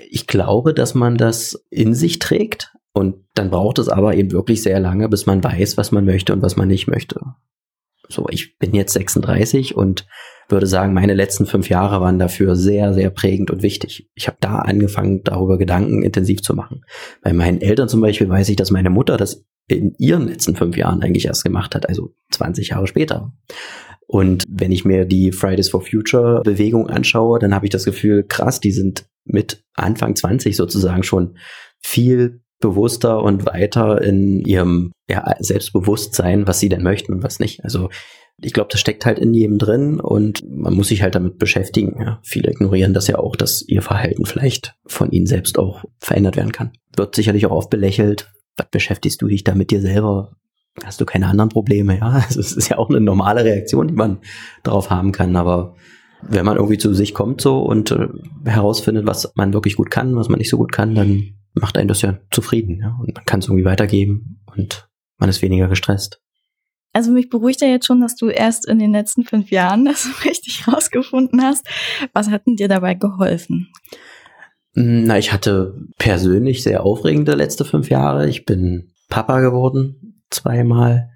[0.10, 4.62] Ich glaube, dass man das in sich trägt und dann braucht es aber eben wirklich
[4.62, 7.22] sehr lange, bis man weiß, was man möchte und was man nicht möchte.
[8.10, 10.06] So, ich bin jetzt 36 und
[10.50, 14.10] würde sagen, meine letzten fünf Jahre waren dafür sehr, sehr prägend und wichtig.
[14.16, 16.86] Ich habe da angefangen, darüber Gedanken intensiv zu machen.
[17.22, 20.76] Bei meinen Eltern zum Beispiel weiß ich, dass meine Mutter das in ihren letzten fünf
[20.78, 23.34] Jahren eigentlich erst gemacht hat, also 20 Jahre später.
[24.08, 28.24] Und wenn ich mir die Fridays for Future Bewegung anschaue, dann habe ich das Gefühl,
[28.24, 31.38] krass, die sind mit Anfang 20 sozusagen schon
[31.80, 37.64] viel bewusster und weiter in ihrem ja, Selbstbewusstsein, was sie denn möchten und was nicht.
[37.64, 37.90] Also
[38.42, 41.98] ich glaube, das steckt halt in jedem drin und man muss sich halt damit beschäftigen.
[42.00, 42.20] Ja.
[42.24, 46.52] Viele ignorieren das ja auch, dass ihr Verhalten vielleicht von ihnen selbst auch verändert werden
[46.52, 46.72] kann.
[46.96, 48.32] Wird sicherlich auch oft belächelt.
[48.58, 50.36] Was beschäftigst du dich da mit dir selber?
[50.84, 51.98] Hast du keine anderen Probleme?
[51.98, 54.20] Ja, also es ist ja auch eine normale Reaktion, die man
[54.64, 55.36] darauf haben kann.
[55.36, 55.76] Aber
[56.22, 58.08] wenn man irgendwie zu sich kommt so und äh,
[58.46, 61.88] herausfindet, was man wirklich gut kann, was man nicht so gut kann, dann macht einen
[61.88, 62.80] das ja zufrieden.
[62.82, 62.98] Ja?
[63.00, 66.23] Und man kann es irgendwie weitergeben und man ist weniger gestresst.
[66.94, 70.08] Also mich beruhigt ja jetzt schon, dass du erst in den letzten fünf Jahren das
[70.24, 71.66] richtig rausgefunden hast.
[72.14, 73.68] Was hat denn dir dabei geholfen?
[74.76, 78.28] Na, ich hatte persönlich sehr aufregende letzte fünf Jahre.
[78.30, 81.10] Ich bin Papa geworden, zweimal.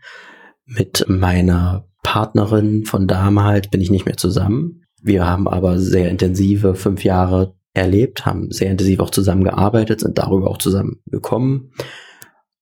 [0.65, 4.83] Mit meiner Partnerin von damals bin ich nicht mehr zusammen.
[5.01, 10.49] Wir haben aber sehr intensive fünf Jahre erlebt, haben sehr intensiv auch zusammengearbeitet, sind darüber
[10.49, 11.71] auch zusammengekommen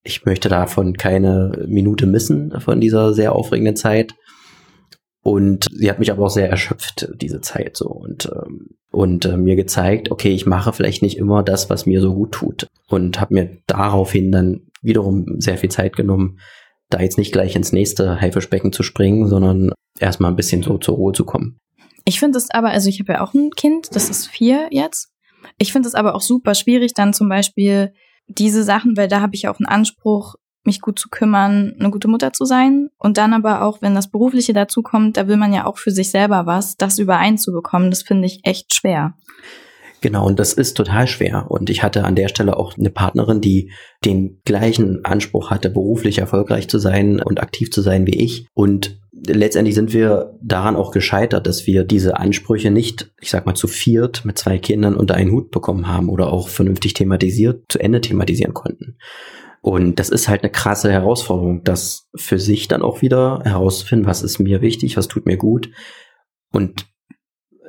[0.06, 4.14] ich möchte davon keine Minute missen von dieser sehr aufregenden Zeit.
[5.22, 7.88] Und sie hat mich aber auch sehr erschöpft, diese Zeit so.
[7.88, 12.00] Und, ähm, und äh, mir gezeigt, okay, ich mache vielleicht nicht immer das, was mir
[12.00, 12.68] so gut tut.
[12.88, 16.40] Und habe mir daraufhin dann wiederum sehr viel Zeit genommen,
[16.90, 20.96] da jetzt nicht gleich ins nächste Haifischbecken zu springen, sondern erstmal ein bisschen so zur
[20.96, 21.58] Ruhe zu kommen.
[22.06, 25.10] Ich finde es aber, also ich habe ja auch ein Kind, das ist vier jetzt.
[25.58, 27.94] Ich finde es aber auch super schwierig, dann zum Beispiel
[28.28, 32.08] diese Sachen, weil da habe ich auch einen Anspruch, mich gut zu kümmern, eine gute
[32.08, 32.90] Mutter zu sein.
[32.98, 35.92] Und dann aber auch, wenn das Berufliche dazu kommt, da will man ja auch für
[35.92, 39.14] sich selber was, das übereinzubekommen, das finde ich echt schwer.
[40.06, 41.48] Genau, und das ist total schwer.
[41.50, 43.72] Und ich hatte an der Stelle auch eine Partnerin, die
[44.06, 48.46] den gleichen Anspruch hatte, beruflich erfolgreich zu sein und aktiv zu sein wie ich.
[48.54, 53.56] Und letztendlich sind wir daran auch gescheitert, dass wir diese Ansprüche nicht, ich sag mal,
[53.56, 57.80] zu viert mit zwei Kindern unter einen Hut bekommen haben oder auch vernünftig thematisiert, zu
[57.80, 59.00] Ende thematisieren konnten.
[59.62, 64.22] Und das ist halt eine krasse Herausforderung, das für sich dann auch wieder herauszufinden, was
[64.22, 65.72] ist mir wichtig, was tut mir gut.
[66.52, 66.86] Und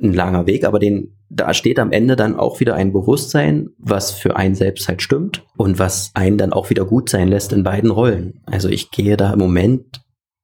[0.03, 4.12] ein langer Weg, aber den, da steht am Ende dann auch wieder ein Bewusstsein, was
[4.12, 7.64] für einen selbst halt stimmt und was einen dann auch wieder gut sein lässt in
[7.64, 8.43] beiden Rollen.
[8.47, 10.01] Also ich gehe da im Moment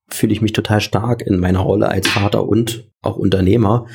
[0.09, 3.87] fühle ich mich total stark in meiner Rolle als Vater und auch Unternehmer,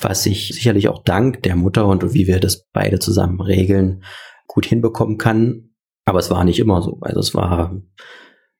[0.00, 4.04] was ich sicherlich auch dank der Mutter und wie wir das beide zusammen regeln,
[4.46, 5.70] gut hinbekommen kann.
[6.04, 6.98] Aber es war nicht immer so.
[7.00, 7.80] Also es war,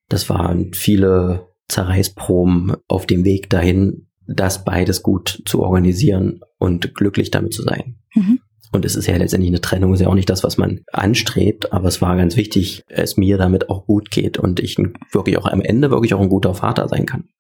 [0.09, 7.31] das waren viele Zerreißproben auf dem Weg dahin, das beides gut zu organisieren und glücklich
[7.31, 7.97] damit zu sein.
[8.14, 8.41] Mhm.
[8.70, 11.72] Und es ist ja letztendlich eine Trennung, ist ja auch nicht das, was man anstrebt,
[11.72, 14.76] aber es war ganz wichtig, es mir damit auch gut geht und ich
[15.11, 17.31] wirklich auch am Ende wirklich auch ein guter Vater sein kann.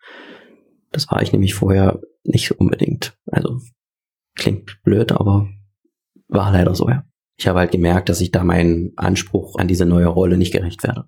[0.90, 3.18] Das war ich nämlich vorher nicht unbedingt.
[3.26, 3.60] Also
[4.36, 5.48] klingt blöd, aber
[6.28, 7.04] war leider so, ja.
[7.36, 10.82] Ich habe halt gemerkt, dass ich da meinen Anspruch an diese neue Rolle nicht gerecht
[10.82, 11.04] werde.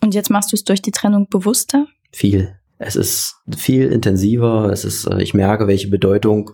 [0.00, 1.86] Und jetzt machst du es durch die Trennung bewusster?
[2.12, 2.56] Viel.
[2.84, 4.70] Es ist viel intensiver.
[4.72, 6.50] Es ist, äh, ich merke, welche Bedeutung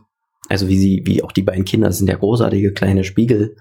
[0.51, 3.57] also wie sie, wie auch die beiden Kinder, sind ja großartige kleine Spiegel,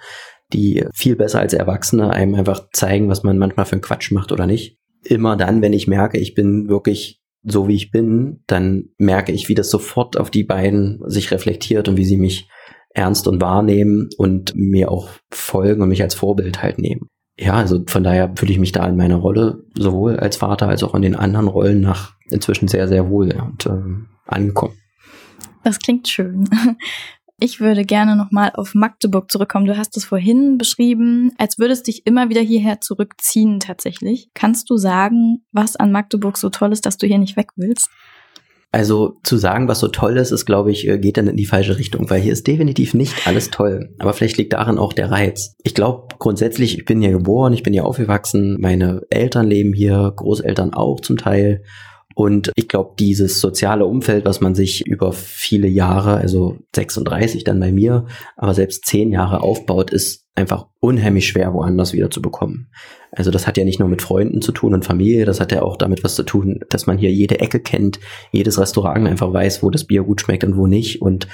[0.51, 4.31] die viel besser als Erwachsene einem einfach zeigen, was man manchmal für einen Quatsch macht
[4.31, 4.79] oder nicht.
[5.03, 9.47] Immer dann, wenn ich merke, ich bin wirklich so wie ich bin, dann merke ich,
[9.47, 12.49] wie das sofort auf die beiden sich reflektiert und wie sie mich
[12.89, 17.07] ernst und wahrnehmen und mir auch folgen und mich als Vorbild halt nehmen.
[17.41, 20.83] Ja, also von daher fühle ich mich da in meiner Rolle sowohl als Vater als
[20.83, 24.73] auch in den anderen Rollen nach inzwischen sehr, sehr wohl und ähm, angekommen.
[25.63, 26.49] Das klingt schön.
[27.41, 29.65] Ich würde gerne nochmal auf Magdeburg zurückkommen.
[29.65, 34.29] Du hast es vorhin beschrieben, als würdest dich immer wieder hierher zurückziehen tatsächlich.
[34.33, 37.89] Kannst du sagen, was an Magdeburg so toll ist, dass du hier nicht weg willst?
[38.71, 41.47] Also zu sagen, was so toll ist, ist, glaube ich, äh, geht dann in die
[41.47, 43.95] falsche Richtung, weil hier ist definitiv nicht alles toll.
[43.97, 45.55] Aber vielleicht liegt darin auch der Reiz.
[45.63, 50.13] Ich glaube grundsätzlich, ich bin hier geboren, ich bin hier aufgewachsen, meine Eltern leben hier,
[50.15, 51.63] Großeltern auch zum Teil.
[52.13, 57.59] Und ich glaube, dieses soziale Umfeld, was man sich über viele Jahre, also 36 dann
[57.59, 58.05] bei mir,
[58.35, 62.69] aber selbst zehn Jahre aufbaut, ist einfach unheimlich schwer, woanders wieder zu bekommen.
[63.11, 65.61] Also das hat ja nicht nur mit Freunden zu tun und Familie, das hat ja
[65.61, 67.99] auch damit was zu tun, dass man hier jede Ecke kennt,
[68.31, 71.27] jedes Restaurant einfach weiß, wo das Bier gut schmeckt und wo nicht und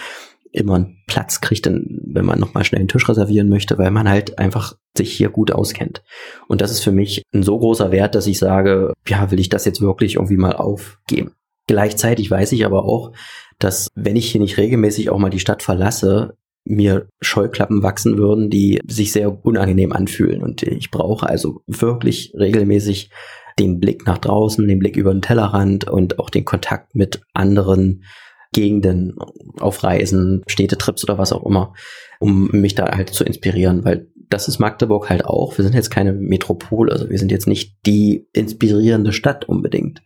[0.51, 4.39] immer einen Platz kriegt, wenn man nochmal schnell einen Tisch reservieren möchte, weil man halt
[4.39, 6.01] einfach sich hier gut auskennt.
[6.47, 9.49] Und das ist für mich ein so großer Wert, dass ich sage, ja, will ich
[9.49, 11.33] das jetzt wirklich irgendwie mal aufgeben.
[11.67, 13.11] Gleichzeitig weiß ich aber auch,
[13.59, 18.49] dass wenn ich hier nicht regelmäßig auch mal die Stadt verlasse, mir Scheuklappen wachsen würden,
[18.49, 20.41] die sich sehr unangenehm anfühlen.
[20.41, 23.11] Und ich brauche also wirklich regelmäßig
[23.59, 28.03] den Blick nach draußen, den Blick über den Tellerrand und auch den Kontakt mit anderen
[28.51, 29.15] Gegenden
[29.59, 31.73] auf Reisen, Städtetrips oder was auch immer,
[32.19, 35.57] um mich da halt zu inspirieren, weil das ist Magdeburg halt auch.
[35.57, 40.01] Wir sind jetzt keine Metropole, also wir sind jetzt nicht die inspirierende Stadt unbedingt.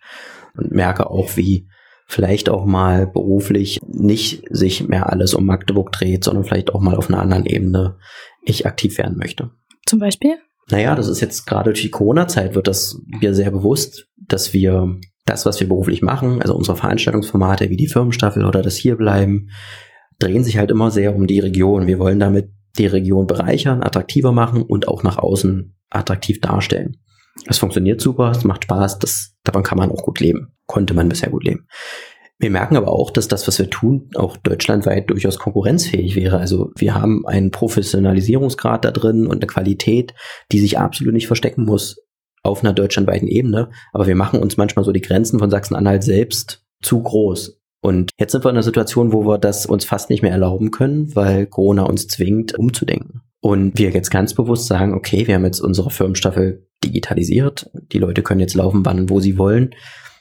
[0.58, 1.68] Und merke auch, wie
[2.10, 6.96] vielleicht auch mal beruflich nicht sich mehr alles um Magdeburg dreht, sondern vielleicht auch mal
[6.96, 7.98] auf einer anderen Ebene
[8.44, 9.52] ich aktiv werden möchte.
[9.86, 10.38] Zum Beispiel?
[10.72, 14.98] Naja, das ist jetzt gerade durch die Corona-Zeit wird das mir sehr bewusst, dass wir
[15.26, 19.52] das, was wir beruflich machen, also unsere Veranstaltungsformate wie die Firmenstaffel oder das Hierbleiben,
[20.18, 21.86] drehen sich halt immer sehr um die Region.
[21.86, 22.50] Wir wollen damit
[22.80, 26.98] die Region bereichern, attraktiver machen und auch nach außen attraktiv darstellen.
[27.46, 30.54] Das funktioniert super, es macht Spaß, das, davon kann man auch gut leben.
[30.68, 31.68] Konnte man bisher gut leben.
[32.42, 36.38] Wir merken aber auch, dass das, was wir tun, auch deutschlandweit durchaus konkurrenzfähig wäre.
[36.38, 40.14] Also wir haben einen Professionalisierungsgrad da drin und eine Qualität,
[40.52, 41.98] die sich absolut nicht verstecken muss
[42.42, 43.70] auf einer deutschlandweiten Ebene.
[43.92, 47.60] Aber wir machen uns manchmal so die Grenzen von Sachsen-Anhalt selbst zu groß.
[47.82, 50.72] Und jetzt sind wir in einer Situation, wo wir das uns fast nicht mehr erlauben
[50.72, 53.22] können, weil Corona uns zwingt, umzudenken.
[53.42, 57.70] Und wir jetzt ganz bewusst sagen, okay, wir haben jetzt unsere Firmenstaffel digitalisiert.
[57.92, 59.72] Die Leute können jetzt laufen, wann und wo sie wollen.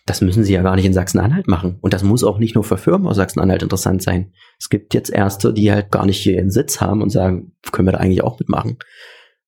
[0.06, 1.78] Das müssen sie ja gar nicht in Sachsen-Anhalt machen.
[1.82, 4.32] Und das muss auch nicht nur für Firmen aus Sachsen-Anhalt interessant sein.
[4.58, 7.88] Es gibt jetzt Erste, die halt gar nicht hier ihren Sitz haben und sagen, können
[7.88, 8.78] wir da eigentlich auch mitmachen.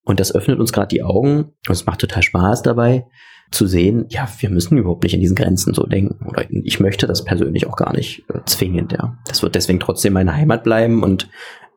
[0.05, 3.07] Und das öffnet uns gerade die Augen und es macht total Spaß dabei
[3.51, 6.25] zu sehen, ja, wir müssen überhaupt nicht in diesen Grenzen so denken.
[6.27, 9.19] Oder ich möchte das persönlich auch gar nicht äh, zwingend, ja.
[9.27, 11.29] Das wird deswegen trotzdem meine Heimat bleiben und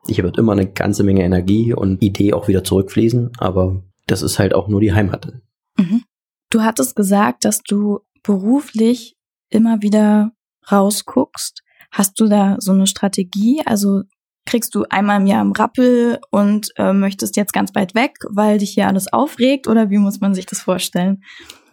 [0.06, 4.38] hier wird immer eine ganze Menge Energie und Idee auch wieder zurückfließen, aber das ist
[4.38, 5.32] halt auch nur die Heimat.
[5.78, 6.04] Mhm.
[6.50, 9.16] Du hattest gesagt, dass du beruflich
[9.50, 10.32] immer wieder
[10.70, 11.62] rausguckst.
[11.90, 13.62] Hast du da so eine Strategie?
[13.64, 14.02] Also
[14.46, 18.58] kriegst du einmal im Jahr im Rappel und äh, möchtest jetzt ganz weit weg, weil
[18.58, 21.22] dich hier alles aufregt oder wie muss man sich das vorstellen?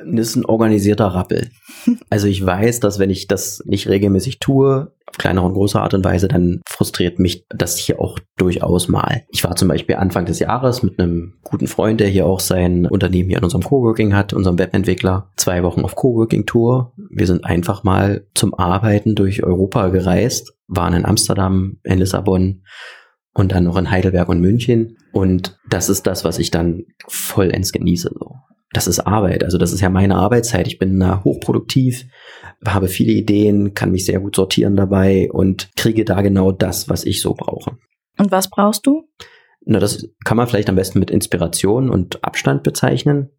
[0.05, 1.49] Ist ein organisierter Rappel.
[2.09, 5.93] Also ich weiß, dass wenn ich das nicht regelmäßig tue, auf kleinere und große Art
[5.93, 9.23] und Weise, dann frustriert mich das hier auch durchaus mal.
[9.29, 12.85] Ich war zum Beispiel Anfang des Jahres mit einem guten Freund, der hier auch sein
[12.85, 16.93] Unternehmen hier in unserem Coworking hat, unserem Webentwickler, zwei Wochen auf Coworking-Tour.
[17.09, 22.63] Wir sind einfach mal zum Arbeiten durch Europa gereist, waren in Amsterdam, in Lissabon
[23.33, 24.97] und dann noch in Heidelberg und München.
[25.11, 28.11] Und das ist das, was ich dann vollends genieße.
[28.17, 28.35] So
[28.73, 29.43] das ist Arbeit.
[29.43, 30.67] Also das ist ja meine Arbeitszeit.
[30.67, 32.05] Ich bin da hochproduktiv,
[32.65, 37.05] habe viele Ideen, kann mich sehr gut sortieren dabei und kriege da genau das, was
[37.05, 37.77] ich so brauche.
[38.17, 39.03] Und was brauchst du?
[39.65, 43.29] Na, das kann man vielleicht am besten mit Inspiration und Abstand bezeichnen.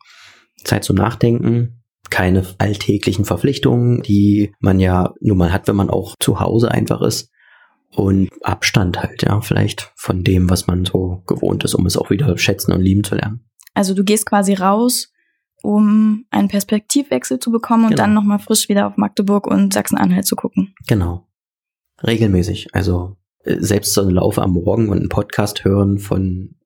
[0.64, 6.14] Zeit zum Nachdenken, keine alltäglichen Verpflichtungen, die man ja nun mal hat, wenn man auch
[6.20, 7.30] zu Hause einfach ist.
[7.94, 12.10] Und Abstand halt, ja, vielleicht von dem, was man so gewohnt ist, um es auch
[12.10, 13.44] wieder schätzen und lieben zu lernen.
[13.74, 15.11] Also du gehst quasi raus
[15.62, 18.02] um einen Perspektivwechsel zu bekommen und genau.
[18.02, 20.74] dann nochmal frisch wieder auf Magdeburg und Sachsen-Anhalt zu gucken.
[20.86, 21.26] Genau.
[22.02, 22.74] Regelmäßig.
[22.74, 26.56] Also äh, selbst so ein Lauf am Morgen und einen Podcast hören von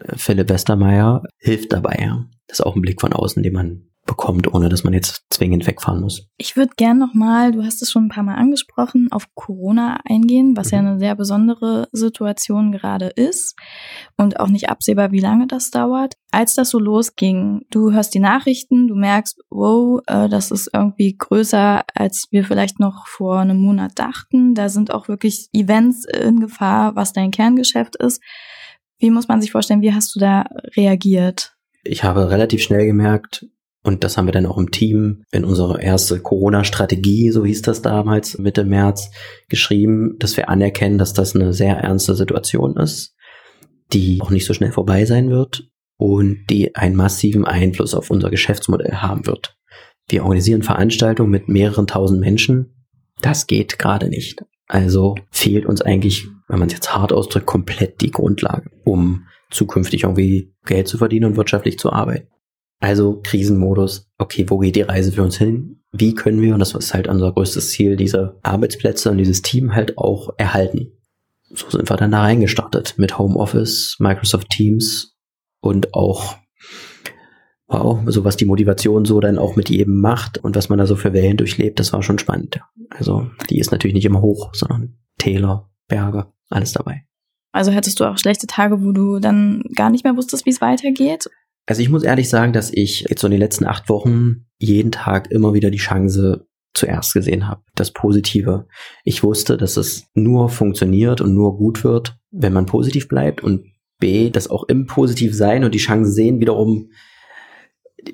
[0.00, 2.10] äh, Philipp Westermeier hilft dabei.
[2.46, 5.66] Das ist auch ein Blick von außen, den man bekommt, ohne dass man jetzt zwingend
[5.66, 6.26] wegfahren muss.
[6.36, 10.56] Ich würde gern nochmal, du hast es schon ein paar Mal angesprochen, auf Corona eingehen,
[10.56, 10.72] was mhm.
[10.72, 13.56] ja eine sehr besondere Situation gerade ist
[14.16, 16.14] und auch nicht absehbar, wie lange das dauert.
[16.30, 21.16] Als das so losging, du hörst die Nachrichten, du merkst, wow, äh, das ist irgendwie
[21.16, 24.54] größer, als wir vielleicht noch vor einem Monat dachten.
[24.54, 28.22] Da sind auch wirklich Events in Gefahr, was dein Kerngeschäft ist.
[28.98, 30.44] Wie muss man sich vorstellen, wie hast du da
[30.76, 31.54] reagiert?
[31.84, 33.46] Ich habe relativ schnell gemerkt,
[33.84, 37.82] und das haben wir dann auch im Team in unsere erste Corona-Strategie, so hieß das
[37.82, 39.10] damals, Mitte März,
[39.50, 43.14] geschrieben, dass wir anerkennen, dass das eine sehr ernste Situation ist,
[43.92, 45.68] die auch nicht so schnell vorbei sein wird
[45.98, 49.54] und die einen massiven Einfluss auf unser Geschäftsmodell haben wird.
[50.08, 52.70] Wir organisieren Veranstaltungen mit mehreren tausend Menschen
[53.20, 54.44] Das geht gerade nicht.
[54.66, 60.04] Also fehlt uns eigentlich, wenn man es jetzt hart ausdrückt, komplett die Grundlage, um zukünftig
[60.04, 62.28] irgendwie Geld zu verdienen und wirtschaftlich zu arbeiten.
[62.80, 65.82] Also Krisenmodus, okay, wo geht die Reise für uns hin?
[65.92, 69.74] Wie können wir, und das ist halt unser größtes Ziel, diese Arbeitsplätze und dieses Team
[69.74, 70.92] halt auch erhalten?
[71.50, 75.16] So sind wir dann da reingestartet mit Homeoffice, Microsoft Teams
[75.60, 76.36] und auch,
[77.68, 80.86] wow, so was die Motivation so dann auch mit jedem macht und was man da
[80.86, 82.60] so für Wellen durchlebt, das war schon spannend.
[82.90, 87.04] Also die ist natürlich nicht immer hoch, sondern Täler, Berge, alles dabei.
[87.52, 90.60] Also hättest du auch schlechte Tage, wo du dann gar nicht mehr wusstest, wie es
[90.60, 91.30] weitergeht?
[91.66, 94.92] Also ich muss ehrlich sagen, dass ich jetzt so in den letzten acht Wochen jeden
[94.92, 97.62] Tag immer wieder die Chance zuerst gesehen habe.
[97.74, 98.66] Das Positive.
[99.04, 103.64] Ich wusste, dass es nur funktioniert und nur gut wird, wenn man positiv bleibt und
[103.98, 106.90] B, das auch im Positiv sein und die Chance sehen wiederum,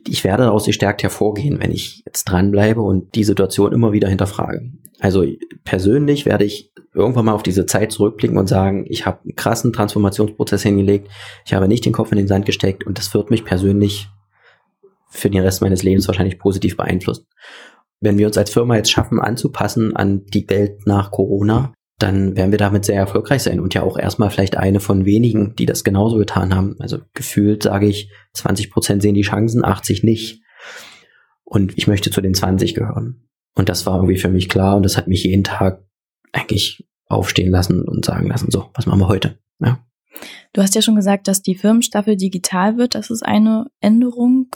[0.07, 4.71] ich werde daraus gestärkt hervorgehen, wenn ich jetzt dranbleibe und die Situation immer wieder hinterfrage.
[4.99, 5.25] Also
[5.65, 9.73] persönlich werde ich irgendwann mal auf diese Zeit zurückblicken und sagen, ich habe einen krassen
[9.73, 11.09] Transformationsprozess hingelegt,
[11.47, 14.09] ich habe nicht den Kopf in den Sand gesteckt und das wird mich persönlich
[15.09, 17.27] für den Rest meines Lebens wahrscheinlich positiv beeinflussen.
[18.01, 21.73] Wenn wir uns als Firma jetzt schaffen, anzupassen an die Welt nach Corona,
[22.03, 25.55] dann werden wir damit sehr erfolgreich sein und ja auch erstmal vielleicht eine von wenigen,
[25.57, 26.77] die das genauso getan haben.
[26.79, 30.43] Also gefühlt sage ich, 20 Prozent sehen die Chancen, 80 nicht.
[31.45, 33.29] Und ich möchte zu den 20 gehören.
[33.55, 35.85] Und das war irgendwie für mich klar und das hat mich jeden Tag
[36.33, 39.39] eigentlich aufstehen lassen und sagen lassen, so, was machen wir heute?
[39.59, 39.85] Ja.
[40.53, 42.95] Du hast ja schon gesagt, dass die Firmenstaffel digital wird.
[42.95, 44.49] Das ist eine Änderung.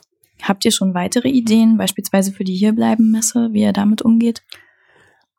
[0.43, 4.43] Habt ihr schon weitere Ideen, beispielsweise für die Hierbleiben-Messe, wie ihr damit umgeht?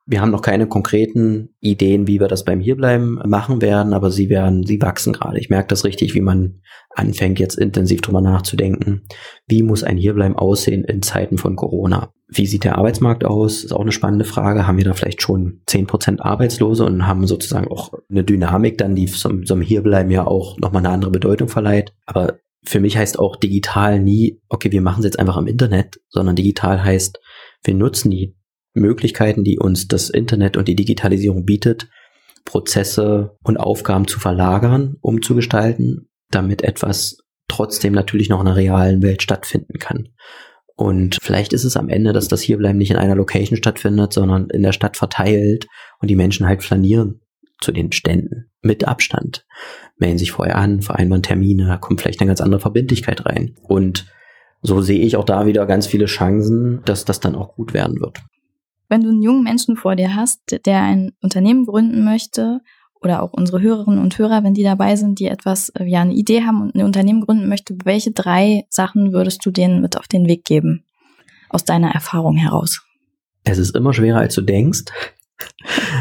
[0.08, 4.30] Wir haben noch keine konkreten Ideen, wie wir das beim Hierbleiben machen werden, aber sie
[4.30, 5.40] werden, sie wachsen gerade.
[5.40, 9.08] Ich merke das richtig, wie man anfängt, jetzt intensiv drüber nachzudenken.
[9.48, 12.14] Wie muss ein Hierbleiben aussehen in Zeiten von Corona?
[12.28, 13.64] Wie sieht der Arbeitsmarkt aus?
[13.64, 14.68] Ist auch eine spannende Frage.
[14.68, 18.96] Haben wir da vielleicht schon zehn Prozent Arbeitslose und haben sozusagen auch eine Dynamik dann,
[18.96, 21.94] die zum, zum Hierbleiben ja auch nochmal eine andere Bedeutung verleiht.
[22.06, 26.00] Aber für mich heißt auch digital nie, okay, wir machen es jetzt einfach im Internet,
[26.10, 27.20] sondern digital heißt,
[27.64, 28.36] wir nutzen die
[28.76, 31.90] Möglichkeiten, die uns das Internet und die Digitalisierung bietet,
[32.44, 37.18] Prozesse und Aufgaben zu verlagern, umzugestalten, damit etwas
[37.48, 40.10] trotzdem natürlich noch in der realen Welt stattfinden kann.
[40.76, 44.50] Und vielleicht ist es am Ende, dass das Hierbleiben nicht in einer Location stattfindet, sondern
[44.50, 45.68] in der Stadt verteilt
[46.02, 47.22] und die Menschen halt flanieren
[47.62, 49.46] zu den Ständen mit Abstand.
[49.98, 53.56] Melden sich vorher an, vereinbaren Termine, da kommt vielleicht eine ganz andere Verbindlichkeit rein.
[53.64, 54.06] Und
[54.62, 58.02] so sehe ich auch da wieder ganz viele Chancen, dass das dann auch gut werden
[58.02, 58.20] wird
[58.90, 62.62] wenn du einen jungen Menschen vor dir hast, der ein Unternehmen gründen möchte,
[63.06, 66.14] oder auch unsere Hörerinnen und Hörer, wenn die dabei sind, die etwas, äh, ja, eine
[66.14, 70.08] Idee haben und ein Unternehmen gründen möchte, welche drei Sachen würdest du denen mit auf
[70.08, 70.84] den Weg geben?
[71.50, 72.82] Aus deiner Erfahrung heraus.
[73.44, 74.86] Es ist immer schwerer, als du denkst.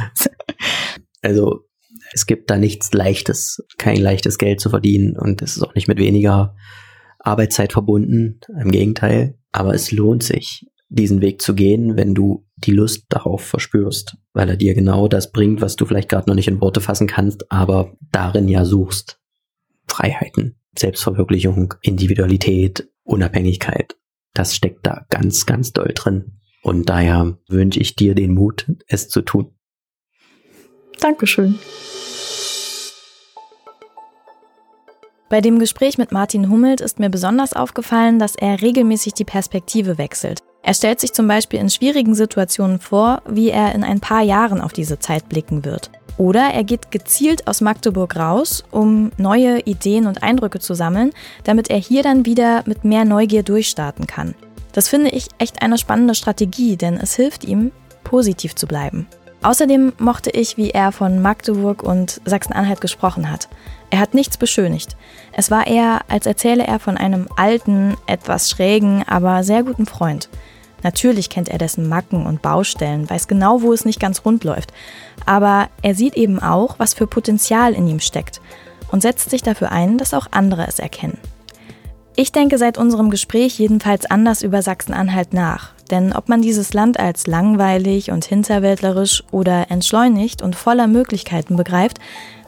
[1.23, 1.67] also,
[2.13, 5.89] es gibt da nichts Leichtes, kein leichtes Geld zu verdienen und es ist auch nicht
[5.89, 6.57] mit weniger
[7.19, 8.41] Arbeitszeit verbunden.
[8.59, 9.39] Im Gegenteil.
[9.53, 14.49] Aber es lohnt sich diesen Weg zu gehen, wenn du die Lust darauf verspürst, weil
[14.49, 17.51] er dir genau das bringt, was du vielleicht gerade noch nicht in Worte fassen kannst,
[17.51, 19.19] aber darin ja suchst.
[19.89, 23.97] Freiheiten, Selbstverwirklichung, Individualität, Unabhängigkeit.
[24.35, 26.41] Das steckt da ganz, ganz doll drin.
[26.63, 29.55] Und daher wünsche ich dir den Mut, es zu tun.
[31.01, 31.59] Dankeschön.
[35.29, 39.99] Bei dem Gespräch mit Martin Hummelt ist mir besonders aufgefallen, dass er regelmäßig die Perspektive
[39.99, 40.43] wechselt.
[40.65, 44.63] Er stellt sich zum Beispiel in schwierigen Situationen vor, wie er in ein paar Jahren
[44.63, 45.91] auf diese Zeit blicken wird.
[46.17, 51.13] Oder er geht gezielt aus Magdeburg raus, um neue Ideen und Eindrücke zu sammeln,
[51.43, 54.35] damit er hier dann wieder mit mehr Neugier durchstarten kann.
[54.73, 57.71] Das finde ich echt eine spannende Strategie, denn es hilft ihm,
[58.03, 59.07] positiv zu bleiben.
[59.43, 63.49] Außerdem mochte ich, wie er von Magdeburg und Sachsen-Anhalt gesprochen hat.
[63.91, 64.97] Er hat nichts beschönigt.
[65.33, 70.31] Es war eher, als erzähle er von einem alten, etwas schrägen, aber sehr guten Freund.
[70.85, 74.73] Natürlich kennt er dessen Macken und Baustellen, weiß genau, wo es nicht ganz rund läuft.
[75.27, 78.41] Aber er sieht eben auch, was für Potenzial in ihm steckt
[78.93, 81.19] und setzt sich dafür ein, dass auch andere es erkennen.
[82.17, 85.73] Ich denke seit unserem Gespräch jedenfalls anders über Sachsen-Anhalt nach.
[85.91, 91.99] Denn ob man dieses Land als langweilig und hinterwäldlerisch oder entschleunigt und voller Möglichkeiten begreift,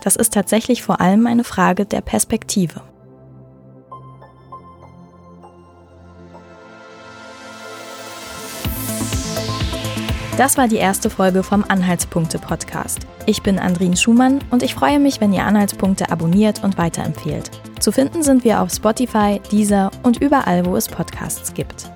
[0.03, 2.83] das ist tatsächlich vor allem eine Frage der Perspektive.
[10.37, 13.07] Das war die erste Folge vom Anhaltspunkte-Podcast.
[13.25, 17.51] Ich bin Andrin Schumann und ich freue mich, wenn ihr Anhaltspunkte abonniert und weiterempfehlt.
[17.81, 21.91] Zu finden sind wir auf Spotify, Deezer und überall, wo es Podcasts gibt.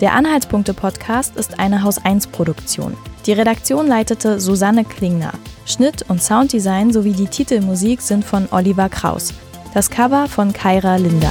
[0.00, 2.96] Der Anhaltspunkte-Podcast ist eine Haus-1-Produktion.
[3.26, 5.34] Die Redaktion leitete Susanne Klingner.
[5.66, 9.32] Schnitt und Sounddesign sowie die Titelmusik sind von Oliver Kraus.
[9.72, 11.30] Das Cover von Kaira Linder.